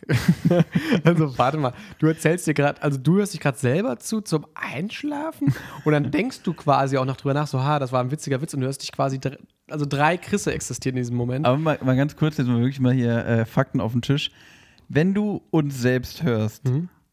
[1.05, 4.47] also, warte mal, du erzählst dir gerade, also du hörst dich gerade selber zu zum
[4.55, 5.53] Einschlafen
[5.85, 8.41] und dann denkst du quasi auch noch drüber nach, so, ha, das war ein witziger
[8.41, 9.21] Witz und du hörst dich quasi,
[9.69, 11.45] also drei Chrisse existieren in diesem Moment.
[11.45, 14.31] Aber mal, mal ganz kurz, jetzt mal wirklich mal hier äh, Fakten auf den Tisch.
[14.89, 16.63] Wenn du uns selbst hörst,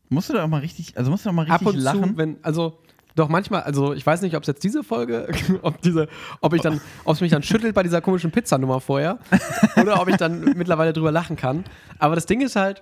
[0.09, 1.67] musst du da auch mal richtig, also musst du auch mal richtig.
[1.67, 2.03] Ab und lachen.
[2.03, 2.79] zu, wenn, also,
[3.15, 5.27] doch manchmal, also ich weiß nicht, ob es jetzt diese Folge,
[5.61, 6.07] ob diese,
[6.41, 9.19] ob ich dann, ob es mich dann schüttelt bei dieser komischen Pizzanummer vorher
[9.81, 11.63] oder ob ich dann mittlerweile drüber lachen kann.
[11.97, 12.81] Aber das Ding ist halt,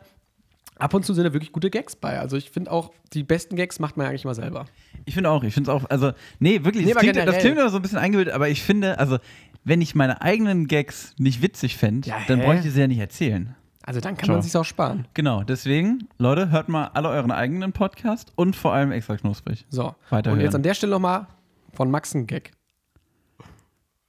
[0.79, 2.19] ab und zu sind da wirklich gute Gags bei.
[2.19, 4.65] Also ich finde auch, die besten Gags macht man eigentlich immer selber.
[5.05, 7.57] Ich finde auch, ich finde es auch, also, nee, wirklich, Nee, das, klingt, das klingt
[7.57, 9.17] immer so ein bisschen eingebildet, aber ich finde, also,
[9.63, 12.99] wenn ich meine eigenen Gags nicht witzig fände, Ja, dann bräuchte ich sie ja nicht
[12.99, 13.55] erzählen.
[13.87, 14.35] Also dann kann Ciao.
[14.35, 15.07] man sich auch sparen.
[15.13, 19.65] Genau, deswegen, Leute, hört mal alle euren eigenen Podcast und vor allem extra knusprig.
[19.69, 19.95] So.
[20.09, 20.39] Weiterhören.
[20.39, 21.27] Und jetzt an der Stelle nochmal
[21.71, 22.51] von Max ein Gag.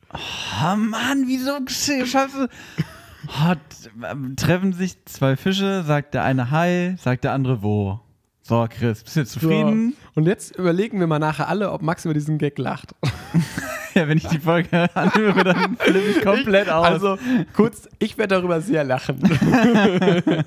[0.08, 2.48] Ah, Mann, wieso scheiße?
[3.28, 3.54] Oh,
[4.34, 8.00] treffen sich zwei Fische, sagt der eine Hi, sagt der andere wo.
[8.42, 9.94] So, Chris, bist du jetzt zufrieden?
[10.16, 12.96] Und jetzt überlegen wir mal nachher alle, ob Max über diesen Gag lacht.
[13.98, 16.86] Ja, wenn ich die Folge anhöre, dann flippe ich komplett aus.
[16.86, 17.18] Also
[17.54, 19.18] kurz, ich werde darüber sehr lachen.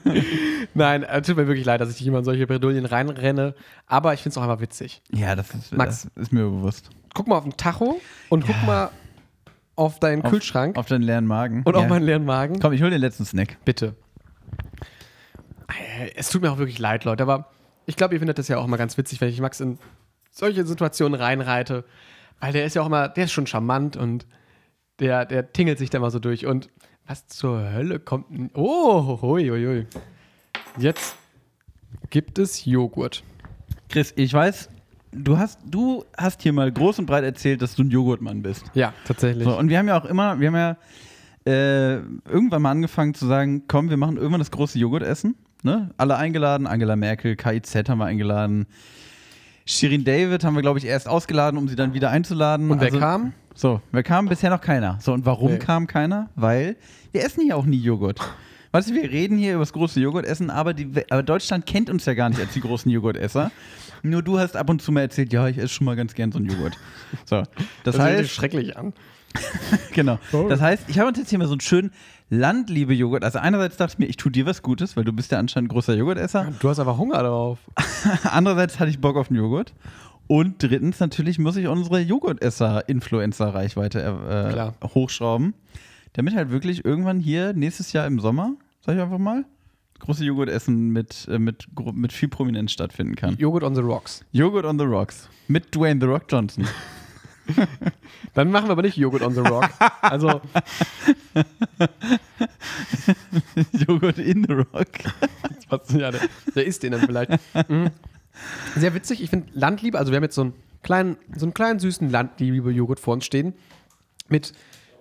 [0.73, 3.53] Nein, äh, tut mir wirklich leid, dass ich immer in solche Bredouillen reinrenne.
[3.87, 5.01] Aber ich finde es auch einfach witzig.
[5.11, 6.07] ja, das ist, Max.
[6.15, 6.89] das ist mir bewusst.
[7.13, 7.99] Guck mal auf den Tacho
[8.29, 8.89] und guck mal
[9.75, 11.63] auf deinen Auf- Kühlschrank Auf deinen leeren Magen.
[11.65, 11.81] und ja.
[11.81, 12.59] auf meinen leeren Magen.
[12.59, 13.57] Komm, ich hol den letzten Snack.
[13.65, 13.95] Bitte.
[15.67, 17.49] Äh, Es tut mir auch wirklich leid, Leute, aber
[17.85, 19.77] ich glaube, ihr findet das ja auch mal ganz witzig, wenn ich Max in
[20.29, 21.83] solche Situationen reinreite.
[22.41, 24.25] Weil der ist ja auch immer, der ist schon charmant und
[24.99, 26.45] der, der tingelt sich da mal so durch.
[26.45, 26.69] Und
[27.07, 28.49] was zur Hölle kommt denn?
[28.53, 29.87] Oh, hui, hui, hui.
[30.77, 31.15] Jetzt
[32.09, 33.23] gibt es Joghurt.
[33.89, 34.69] Chris, ich weiß,
[35.11, 38.65] du hast, du hast hier mal groß und breit erzählt, dass du ein Joghurtmann bist.
[38.73, 39.43] Ja, tatsächlich.
[39.43, 40.77] So, und wir haben ja auch immer, wir haben ja
[41.45, 41.95] äh,
[42.29, 45.35] irgendwann mal angefangen zu sagen, komm, wir machen irgendwann das große Joghurtessen.
[45.63, 45.91] Ne?
[45.97, 48.67] Alle eingeladen, Angela Merkel, KIZ haben wir eingeladen.
[49.65, 52.69] Shirin David haben wir, glaube ich, erst ausgeladen, um sie dann wieder einzuladen.
[52.71, 53.33] und wer Also- kam?
[53.53, 54.27] So, wer kam?
[54.29, 54.97] Bisher noch keiner.
[55.01, 55.57] So, und warum Nee.
[55.59, 56.29] kam keiner?
[56.35, 56.77] Weil
[57.11, 58.19] wir essen hier auch nie Joghurt.
[58.71, 62.05] Weißt du, wir reden hier über das große Joghurtessen, aber, die, aber Deutschland kennt uns
[62.05, 63.51] ja gar nicht als die großen Joghurtesser.
[64.01, 66.31] Nur du hast ab und zu mal erzählt, ja, ich esse schon mal ganz gern
[66.31, 66.77] so einen Joghurt.
[67.25, 67.43] So,
[67.83, 68.93] das, hört sich heißt, schrecklich an.
[69.93, 70.17] genau.
[70.49, 71.91] Das heißt, ich habe uns jetzt hier mal so einen schönen
[72.31, 73.23] Landliebe-Joghurt.
[73.23, 75.69] Also einerseits dachte ich mir, ich tue dir was Gutes, weil du bist ja anscheinend
[75.69, 76.51] großer Joghurtesser.
[76.59, 77.59] Du hast aber Hunger drauf.
[78.23, 79.75] Andererseits hatte ich Bock auf einen Joghurt.
[80.27, 85.53] Und drittens natürlich muss ich unsere Joghurtesser-Influencer-Reichweite äh, hochschrauben,
[86.13, 89.43] damit halt wirklich irgendwann hier nächstes Jahr im Sommer, sag ich einfach mal,
[89.99, 93.35] große Joghurtessen mit, äh, mit, mit viel Prominenz stattfinden kann.
[93.37, 94.23] Joghurt on the rocks.
[94.31, 96.65] Joghurt on the Rocks mit Dwayne The Rock Johnson.
[98.33, 99.69] Dann machen wir aber nicht Joghurt on the rock.
[100.01, 100.41] Also,
[103.87, 104.87] Joghurt in the Rock.
[105.97, 106.19] Ja, der,
[106.53, 107.31] der isst den dann vielleicht.
[107.69, 107.91] Mhm.
[108.75, 109.23] Sehr witzig.
[109.23, 110.53] Ich finde Landliebe, also wir haben jetzt so einen
[110.83, 113.53] kleinen, so einen kleinen süßen Landliebe-Joghurt vor uns stehen.
[114.27, 114.51] Mit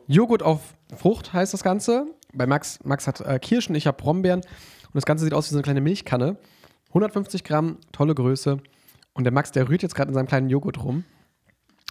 [0.06, 2.06] Joghurt auf Frucht heißt das Ganze.
[2.32, 4.40] Bei Max, Max hat äh, Kirschen, ich habe Brombeeren.
[4.40, 6.36] Und das Ganze sieht aus wie so eine kleine Milchkanne.
[6.88, 8.58] 150 Gramm, tolle Größe.
[9.12, 11.04] Und der Max, der rührt jetzt gerade in seinem kleinen Joghurt rum.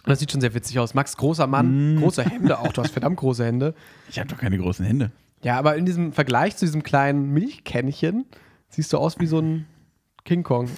[0.04, 0.94] Und das sieht schon sehr witzig aus.
[0.94, 2.72] Max, großer Mann, große Hände auch.
[2.72, 3.74] Du hast verdammt große Hände.
[4.08, 5.12] Ich habe doch keine großen Hände.
[5.42, 8.26] Ja, aber in diesem Vergleich zu diesem kleinen Milchkännchen
[8.68, 9.66] siehst du aus wie so ein
[10.24, 10.68] King Kong.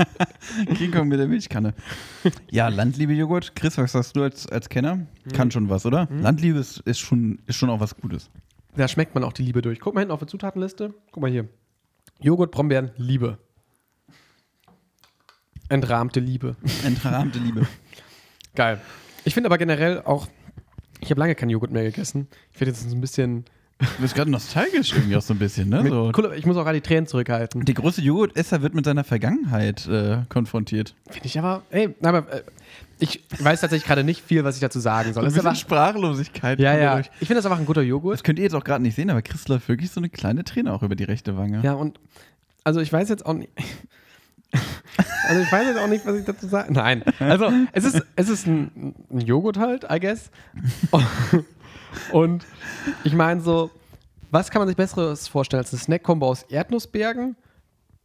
[0.76, 1.74] King Kong mit der Milchkanne.
[2.50, 3.54] Ja, Landliebe-Joghurt.
[3.54, 5.06] Chris, was sagst du als, als Kenner?
[5.32, 6.08] Kann schon was, oder?
[6.10, 8.30] Landliebe ist, ist, schon, ist schon auch was Gutes.
[8.76, 9.78] Da schmeckt man auch die Liebe durch.
[9.78, 10.92] Guck mal hinten auf der Zutatenliste.
[11.12, 11.48] Guck mal hier.
[12.20, 13.38] Joghurt, Brombeeren, Liebe.
[15.68, 16.56] Entrahmte Liebe.
[16.84, 17.66] Entrahmte Liebe.
[18.54, 18.80] Geil.
[19.24, 20.26] Ich finde aber generell auch,
[21.00, 22.28] ich habe lange keinen Joghurt mehr gegessen.
[22.52, 23.44] Ich werde jetzt so ein bisschen.
[23.78, 25.84] Du bist gerade nostalgisch irgendwie auch so ein bisschen, ne?
[25.88, 26.12] So.
[26.16, 27.64] cool, ich muss auch gerade die Tränen zurückhalten.
[27.64, 30.94] Der große Joghurtesser wird mit seiner Vergangenheit äh, konfrontiert.
[31.10, 32.42] Finde ich aber, ey, aber äh,
[33.00, 35.24] ich weiß tatsächlich gerade nicht viel, was ich dazu sagen soll.
[35.24, 36.60] Das ist aber, Sprachlosigkeit.
[36.60, 36.90] ja, ja.
[36.90, 37.10] dadurch.
[37.20, 38.14] Ich finde das einfach ein guter Joghurt.
[38.14, 40.44] Das könnt ihr jetzt auch gerade nicht sehen, aber Chris läuft wirklich so eine kleine
[40.44, 41.60] Träne auch über die rechte Wange.
[41.62, 41.98] Ja, und
[42.62, 43.50] also ich weiß jetzt auch nicht.
[45.26, 46.74] Also ich weiß jetzt auch nicht, was ich dazu sagen.
[46.74, 47.02] Nein.
[47.18, 50.30] Also es ist, es ist ein, ein Joghurt halt, I guess.
[52.12, 52.44] Und
[53.04, 53.70] ich meine so,
[54.30, 57.36] was kann man sich Besseres vorstellen als eine Snack-Kombo aus Erdnussbergen,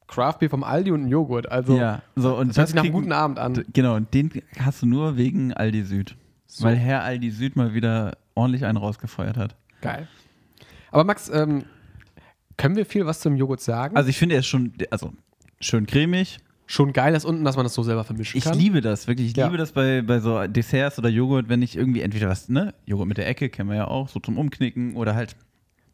[0.07, 1.51] Craftbeer vom Aldi und ein Joghurt?
[1.51, 3.65] Also Ja, so und das hört sich nach einem guten Abend an.
[3.73, 6.15] Genau, und den hast du nur wegen Aldi Süd.
[6.47, 6.65] So.
[6.65, 9.55] Weil Herr Aldi Süd mal wieder ordentlich einen rausgefeuert hat.
[9.81, 10.07] Geil.
[10.91, 11.65] Aber Max, ähm,
[12.57, 13.95] können wir viel was zum Joghurt sagen?
[13.95, 15.13] Also ich finde, er ist schon, also
[15.59, 16.39] schön cremig.
[16.71, 18.55] Schon geil ist unten, dass man das so selber vermischen Ich kann.
[18.55, 19.31] liebe das, wirklich.
[19.31, 19.47] Ich Ja.
[19.47, 23.07] liebe das bei, bei so Desserts oder Joghurt, wenn ich irgendwie entweder was, ne, Joghurt
[23.07, 25.35] mit der Ecke kennen wir ja auch, so zum Umknicken oder halt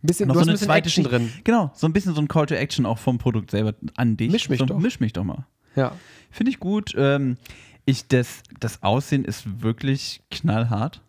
[0.03, 1.31] ein bisschen, noch so ein eine bisschen zweite Action drin.
[1.45, 4.29] Genau, so ein bisschen so ein Call to Action auch vom Produkt selber an dich.
[4.33, 4.77] Misch mich so, doch.
[4.77, 5.45] Misch mich doch mal.
[5.77, 5.93] Ja.
[6.29, 6.93] Finde ich gut.
[6.97, 7.37] Ähm,
[7.85, 11.01] ich, das, das Aussehen ist wirklich knallhart.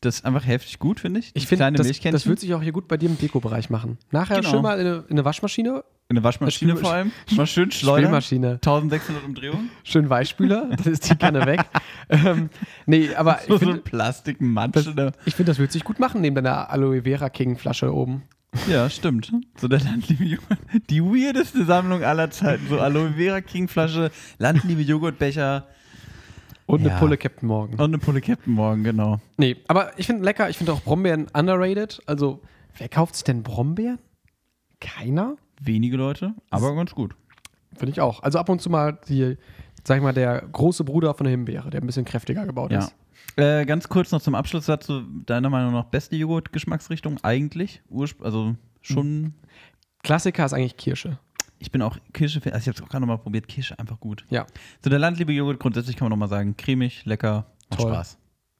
[0.00, 1.30] Das ist einfach heftig gut, finde ich.
[1.34, 3.98] Ich finde, das, das wird sich auch hier gut bei dir im Dekobereich machen.
[4.10, 4.50] Nachher Genau.
[4.50, 7.12] schön mal in eine, in eine Waschmaschine, in der Waschmaschine Spül- vor allem.
[7.32, 8.04] Mal schön schleudern.
[8.06, 9.70] Spülmaschine, 1600 Umdrehungen.
[9.84, 11.64] schön Weichspüler, dann ist die Kanne weg.
[12.10, 12.50] ähm,
[12.86, 14.94] nee, aber ich So, so finde, ein Plastikmatsche.
[14.94, 15.12] da.
[15.24, 18.22] ich find, das wird sich gut machen neben deiner Aloe Vera King Flasche oben.
[18.68, 19.32] Ja, stimmt.
[19.56, 20.58] So der Landliebe Joghurt.
[20.88, 22.68] Die weirdeste Sammlung aller Zeiten.
[22.68, 25.66] So Aloe Vera King Flasche, Landliebe Joghurtbecher
[26.66, 26.90] Und Ja.
[26.92, 27.74] eine Pulle Captain Morgan.
[27.80, 29.20] und eine Pulle Captain Morgan, genau.
[29.38, 30.48] Nee, aber ich finde lecker.
[30.50, 32.00] Ich finde auch Brombeeren underrated.
[32.06, 32.42] Also,
[32.78, 33.98] wer kauft sich denn Brombeeren?
[34.80, 35.36] Keiner?
[35.60, 37.14] Wenige Leute, aber ganz gut.
[37.76, 38.22] Finde ich auch.
[38.22, 39.36] Also ab und zu mal die,
[39.84, 42.80] sag ich mal, der große Bruder von der Himbeere, der ein bisschen kräftiger gebaut Ja.
[42.80, 42.94] ist.
[43.36, 47.82] Äh, ganz kurz noch zum Abschluss dazu, deiner Meinung nach beste Joghurt-Geschmacksrichtung eigentlich?
[47.88, 49.34] Ursp also schon.
[50.02, 51.18] Klassiker ist eigentlich Kirsche.
[51.58, 54.24] Ich bin auch Kirsche, also ich habe es auch gerade nochmal probiert, Kirsche einfach gut.
[54.28, 54.46] Ja.
[54.82, 57.92] So der Landliebe Joghurt grundsätzlich kann man nochmal sagen, cremig, lecker, macht Toll.
[57.92, 58.18] Spaß.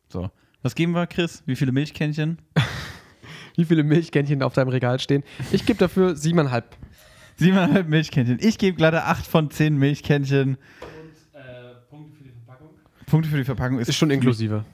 [0.09, 0.31] So.
[0.63, 1.43] Was geben wir, Chris?
[1.47, 2.39] Wie viele Milchkännchen?
[3.57, 5.23] Wie viele Milchkännchen auf deinem Regal stehen?
[5.53, 6.77] Ich gebe dafür siebeneinhalb.
[7.37, 8.39] Siebeneinhalb Milchkännchen.
[8.41, 10.57] Ich gebe glatte acht von zehn Milchkännchen.
[10.57, 10.59] Und
[11.35, 11.41] äh,
[11.91, 12.71] Punkte für die Verpackung.
[13.07, 14.65] Punkte für die Verpackung ist, Ist schon inklusive.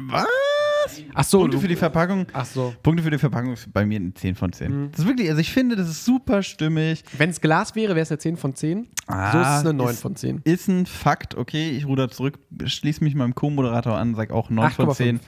[0.00, 0.26] Was?
[1.14, 2.26] Ach so, Punkte für die Verpackung.
[2.32, 2.74] ach so.
[2.82, 4.72] Punkte für die Verpackung ist bei mir eine 10 von 10.
[4.72, 4.90] Mhm.
[4.90, 7.04] Das ist wirklich, also ich finde, das ist super stimmig.
[7.16, 8.88] Wenn es Glas wäre, wäre es eine 10 von 10.
[9.06, 10.40] so ist es eine 9 von 10.
[10.44, 14.70] Ist ein Fakt, okay, ich ruder zurück, schließe mich meinem Co-Moderator an, sag auch 9
[14.70, 14.94] von 8,5.
[14.94, 15.20] 10.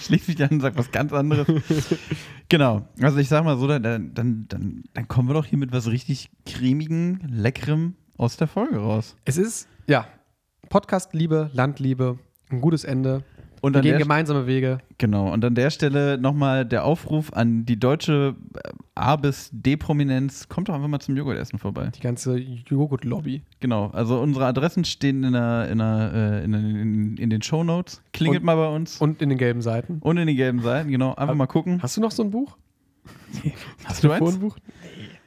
[0.00, 1.46] schließe mich an und sag was ganz anderes.
[2.48, 5.72] genau, also ich sag mal so, dann, dann, dann, dann kommen wir doch hier mit
[5.72, 9.16] was richtig cremigen, leckerem aus der Folge raus.
[9.24, 10.06] Es ist, ja,
[10.68, 12.18] Podcast-Liebe, Landliebe,
[12.50, 13.22] ein gutes Ende.
[13.64, 14.78] Und Wir gehen gemeinsame Wege.
[14.98, 20.48] genau, und an der Stelle nochmal der Aufruf an die deutsche äh, A bis D-Prominenz,
[20.48, 21.90] kommt doch einfach mal zum Joghurtessen vorbei.
[21.96, 23.42] Die ganze Joghurt-Lobby.
[23.60, 28.02] Genau, also unsere Adressen stehen in, der, in, der, äh, in, in, in den Shownotes.
[28.12, 28.98] Klingelt Und- mal bei uns.
[29.00, 29.98] Und in den gelben Seiten.
[30.00, 31.14] Und in den gelben Seiten, genau.
[31.14, 31.82] Einfach mal gucken.
[31.82, 32.56] Hast du noch so ein Buch?
[33.84, 34.18] Hast du eins?
[34.20, 34.56] Telefonbuch?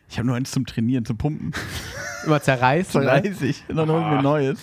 [0.09, 1.51] Ich habe nur eins zum Trainieren, zum Pumpen.
[2.25, 2.95] Immer zerreißt.
[2.95, 3.19] oder?
[3.21, 4.59] 30, dann holen wir Neues.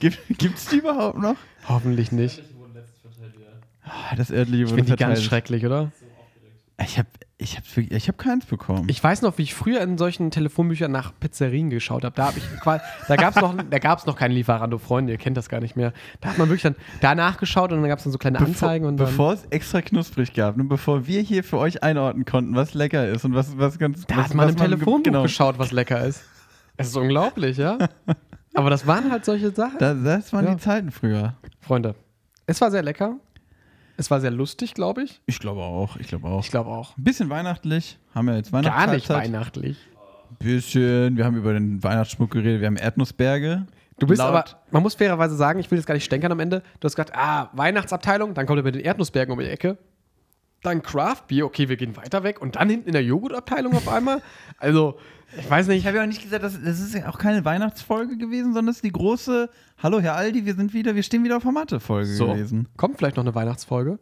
[0.00, 1.36] Gibt, gibt's die überhaupt noch?
[1.68, 2.38] Hoffentlich nicht.
[2.38, 3.46] Die wurden letztens verteilt wieder.
[3.48, 3.75] Ah,
[4.16, 5.92] Das örtliche Ich finde die ganz schrecklich, oder?
[6.82, 7.08] Ich habe
[7.38, 8.86] ich hab, ich hab keins bekommen.
[8.88, 12.14] Ich weiß noch, wie ich früher in solchen Telefonbüchern nach Pizzerien geschaut habe.
[12.14, 12.42] Da, hab ich
[13.08, 15.76] da gab es noch, da gab's noch keinen Lieferando, Freunde, ihr kennt das gar nicht
[15.76, 15.92] mehr.
[16.20, 18.86] Da hat man wirklich dann da nachgeschaut und dann gab es dann so kleine Anzeigen
[18.86, 19.06] und dann.
[19.06, 23.06] bevor es extra knusprig gab, ne, bevor wir hier für euch einordnen konnten, was lecker
[23.06, 24.06] ist und was, was ganz.
[24.06, 26.24] da was, hat man was im Telefonbuch genau, geschaut, was lecker ist.
[26.78, 27.78] Es ist unglaublich, ja?
[28.54, 29.78] Aber das waren halt solche Sachen.
[29.78, 30.54] Da, das waren Ja.
[30.54, 31.34] die Zeiten früher.
[31.60, 31.94] Freunde,
[32.46, 33.16] es war sehr lecker.
[33.96, 35.20] Es war sehr lustig, glaube ich.
[35.26, 36.44] Ich glaube auch, ich glaube auch.
[36.44, 36.96] Ich glaube auch.
[36.98, 37.98] Ein bisschen weihnachtlich.
[38.14, 38.92] Haben wir jetzt Gar Weihnachtszeit.
[38.98, 39.76] nicht weihnachtlich.
[40.38, 41.16] Bisschen.
[41.16, 42.60] Wir haben über den Weihnachtsschmuck geredet.
[42.60, 43.66] Wir haben Erdnussberge.
[43.98, 46.40] Du bist Laut- aber, man muss fairerweise sagen, ich will jetzt gar nicht stänkern am
[46.40, 46.60] Ende.
[46.80, 49.78] Du hast gesagt, ah, Weihnachtsabteilung, dann kommt er mit den Erdnussbergen um die Ecke.
[50.62, 52.42] Dann Craft Beer, okay, wir gehen weiter weg.
[52.42, 54.20] Und dann hinten in der Joghurtabteilung auf einmal.
[54.58, 54.98] Also,
[55.38, 57.44] ich weiß nicht, Ich habe ja auch nicht gesagt, das, das ist ja auch keine
[57.44, 61.22] Weihnachtsfolge gewesen, sondern das ist die große Hallo Herr Aldi, wir sind wieder, wir stehen
[61.24, 62.28] wieder auf der Matte-Folge so.
[62.28, 62.68] gewesen.
[62.76, 63.98] Kommt vielleicht noch eine Weihnachtsfolge?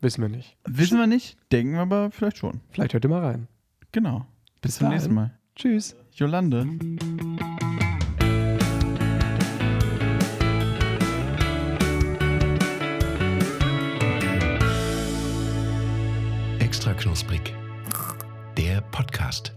[0.00, 0.56] Wissen wir nicht.
[0.64, 2.60] Wissen wir nicht, denken wir aber vielleicht schon.
[2.70, 3.48] Vielleicht hört ihr mal rein.
[3.92, 4.26] Genau.
[4.60, 4.96] Bis, Bis zum dahin.
[4.96, 5.38] nächsten Mal.
[5.54, 5.96] Tschüss.
[6.12, 6.66] Jolande.
[16.60, 17.54] Extra knusprig.
[18.56, 19.52] Der Podcast.